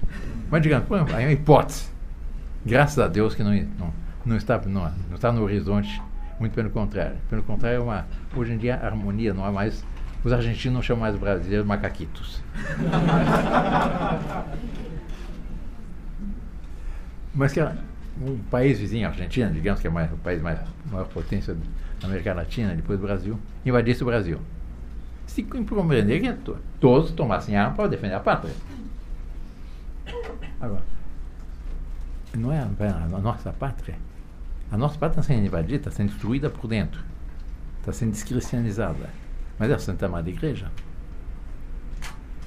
Mas 0.50 0.62
digamos, 0.62 0.88
aí 1.14 1.24
é 1.24 1.28
uma 1.28 1.34
hipótese. 1.34 1.90
Graças 2.66 2.98
a 2.98 3.08
Deus 3.08 3.36
que 3.36 3.44
não, 3.44 3.54
não, 3.54 3.94
não, 4.26 4.38
está, 4.38 4.60
não, 4.66 4.92
não 5.10 5.16
está 5.16 5.32
no 5.32 5.44
horizonte, 5.44 6.02
muito 6.40 6.54
pelo 6.54 6.70
contrário. 6.70 7.18
Pelo 7.30 7.44
contrário, 7.44 7.78
é 7.78 7.82
uma, 7.82 8.08
hoje 8.36 8.54
em 8.54 8.58
dia 8.58 8.76
a 8.76 8.86
harmonia 8.86 9.34
não 9.34 9.46
é 9.46 9.52
mais. 9.52 9.84
Os 10.24 10.34
argentinos 10.34 10.76
não 10.76 10.82
chamam 10.82 11.02
mais 11.02 11.14
os 11.14 11.22
brasileiros 11.22 11.68
macaquitos. 11.68 12.42
Mas 17.36 17.52
que 17.52 17.62
um 17.62 18.38
país 18.50 18.80
vizinho, 18.80 19.08
a 19.08 19.10
Argentina, 19.10 19.52
digamos 19.52 19.82
que 19.82 19.88
é 19.88 19.90
mais, 19.90 20.12
o 20.12 20.18
país 20.18 20.42
mais 20.42 20.58
maior 20.90 21.06
potência 21.08 21.56
América 22.06 22.34
Latina, 22.34 22.74
depois 22.76 23.00
do 23.00 23.06
Brasil, 23.06 23.40
invadisse 23.66 24.04
o 24.04 24.06
Brasil. 24.06 24.40
Se 25.28 25.44
compreender 25.44 26.22
que 26.22 26.34
to- 26.34 26.58
todos 26.80 27.12
tomassem 27.12 27.56
arma 27.56 27.76
para 27.76 27.88
defender 27.90 28.14
a 28.14 28.20
pátria. 28.20 28.54
Agora, 30.62 30.84
não 32.38 32.52
é 32.52 32.60
a, 32.60 32.66
a 33.16 33.20
nossa 33.20 33.52
pátria. 33.52 33.96
A 34.72 34.78
nossa 34.78 34.98
pátria 34.98 35.20
está 35.22 35.34
sendo 35.34 35.46
invadida, 35.46 35.76
está 35.76 35.92
sendo 35.92 36.10
destruída 36.10 36.50
por 36.50 36.68
dentro. 36.68 37.02
Está 37.80 37.92
sendo 37.92 38.12
descristianizada. 38.12 39.10
Mas 39.60 39.70
é 39.70 39.74
a 39.74 39.80
Santa 39.80 40.08
Madre 40.08 40.32
Igreja. 40.32 40.72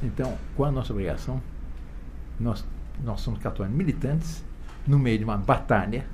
Então, 0.03 0.37
qual 0.57 0.69
a 0.69 0.73
nossa 0.73 0.93
obrigação? 0.93 1.41
Nós, 2.39 2.65
nós 3.03 3.21
somos 3.21 3.41
católicos 3.41 3.77
militantes 3.77 4.45
no 4.87 4.99
meio 4.99 5.19
de 5.19 5.25
uma 5.25 5.37
batalha, 5.37 6.07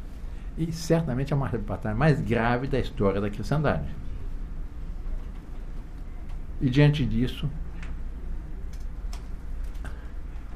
e 0.56 0.70
certamente 0.72 1.32
é 1.32 1.36
uma 1.36 1.48
batalha 1.48 1.94
mais 1.94 2.20
grave 2.20 2.66
da 2.66 2.78
história 2.78 3.20
da 3.20 3.28
cristandade. 3.28 3.88
E 6.60 6.70
diante 6.70 7.04
disso, 7.04 7.50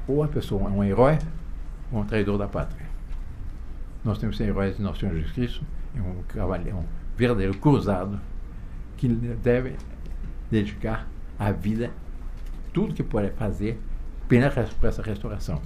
ou 0.07 0.23
a 0.23 0.27
pessoa 0.27 0.69
é 0.69 0.71
um 0.71 0.83
herói 0.83 1.19
ou 1.91 2.01
um 2.01 2.05
traidor 2.05 2.37
da 2.37 2.47
pátria. 2.47 2.87
Nós 4.03 4.17
temos 4.17 4.37
que 4.37 4.43
ser 4.43 4.49
heróis 4.49 4.77
de 4.77 4.81
nosso 4.81 5.01
Senhor 5.01 5.13
Jesus 5.13 5.33
Cristo, 5.33 5.63
e 5.93 5.99
um, 5.99 6.23
cavalheiro, 6.27 6.77
um 6.77 6.85
verdadeiro 7.17 7.57
cruzado 7.57 8.19
que 8.95 9.07
deve 9.07 9.75
dedicar 10.49 11.07
a 11.37 11.51
vida, 11.51 11.91
tudo 12.73 12.93
que 12.93 13.03
pode 13.03 13.31
fazer 13.31 13.79
para 14.27 14.89
essa 14.89 15.01
restauração. 15.01 15.61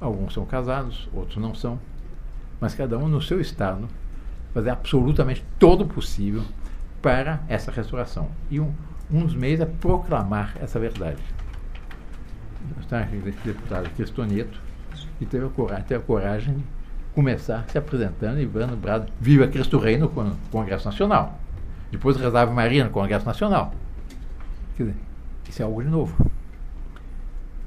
Alguns 0.00 0.34
são 0.34 0.44
casados, 0.44 1.08
outros 1.12 1.36
não 1.36 1.54
são, 1.54 1.78
mas 2.62 2.76
cada 2.76 2.96
um 2.96 3.08
no 3.08 3.20
seu 3.20 3.40
estado 3.40 3.88
fazer 4.54 4.70
absolutamente 4.70 5.44
todo 5.58 5.82
o 5.82 5.86
possível 5.88 6.44
para 7.02 7.40
essa 7.48 7.72
restauração. 7.72 8.28
E 8.48 8.60
um, 8.60 8.72
um 9.10 9.24
dos 9.24 9.34
meios 9.34 9.58
é 9.58 9.66
proclamar 9.66 10.54
essa 10.60 10.78
verdade. 10.78 11.20
Está 12.80 13.00
o 13.12 13.44
deputado 13.44 13.90
Cristoneto, 13.96 14.60
que 15.18 15.26
teve 15.26 15.44
a 15.44 15.48
coragem, 15.48 15.84
teve 15.86 16.00
a 16.04 16.06
coragem 16.06 16.54
de 16.54 16.64
começar 17.12 17.64
se 17.68 17.76
apresentando 17.76 18.40
e 18.40 18.46
dando 18.46 18.76
brado, 18.76 19.10
viva 19.20 19.48
Cristo 19.48 19.76
Rei 19.78 19.98
no 19.98 20.08
Con- 20.08 20.36
Congresso 20.52 20.84
Nacional. 20.86 21.40
Depois 21.90 22.16
rezava 22.16 22.52
Maria 22.52 22.84
no 22.84 22.90
Congresso 22.90 23.26
Nacional. 23.26 23.74
Quer 24.76 24.84
dizer, 24.84 24.96
isso 25.48 25.60
é 25.62 25.64
algo 25.64 25.82
de 25.82 25.90
novo. 25.90 26.30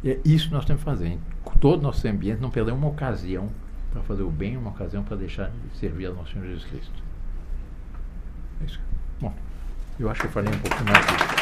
E 0.01 0.11
é 0.11 0.19
isso 0.23 0.47
que 0.47 0.53
nós 0.53 0.63
temos 0.63 0.81
que 0.83 0.89
fazer. 0.89 1.07
Em 1.07 1.19
todo 1.59 1.79
o 1.79 1.83
nosso 1.83 2.07
ambiente, 2.07 2.41
não 2.41 2.49
perder 2.49 2.71
uma 2.71 2.87
ocasião 2.87 3.49
para 3.95 4.03
fazer 4.03 4.23
o 4.23 4.29
bem, 4.29 4.57
uma 4.57 4.71
ocasião 4.71 5.03
para 5.03 5.15
deixar 5.15 5.49
de 5.49 5.77
servir 5.77 6.07
ao 6.07 6.13
nosso 6.13 6.33
Senhor 6.33 6.45
Jesus 6.45 6.65
Cristo. 6.65 7.03
É 8.61 8.65
isso. 8.65 8.79
Bom, 9.21 9.33
eu 9.97 10.09
acho 10.09 10.19
que 10.19 10.27
eu 10.27 10.31
falei 10.31 10.53
um 10.53 10.59
pouco 10.59 10.83
mais 10.83 11.05
disso. 11.05 11.34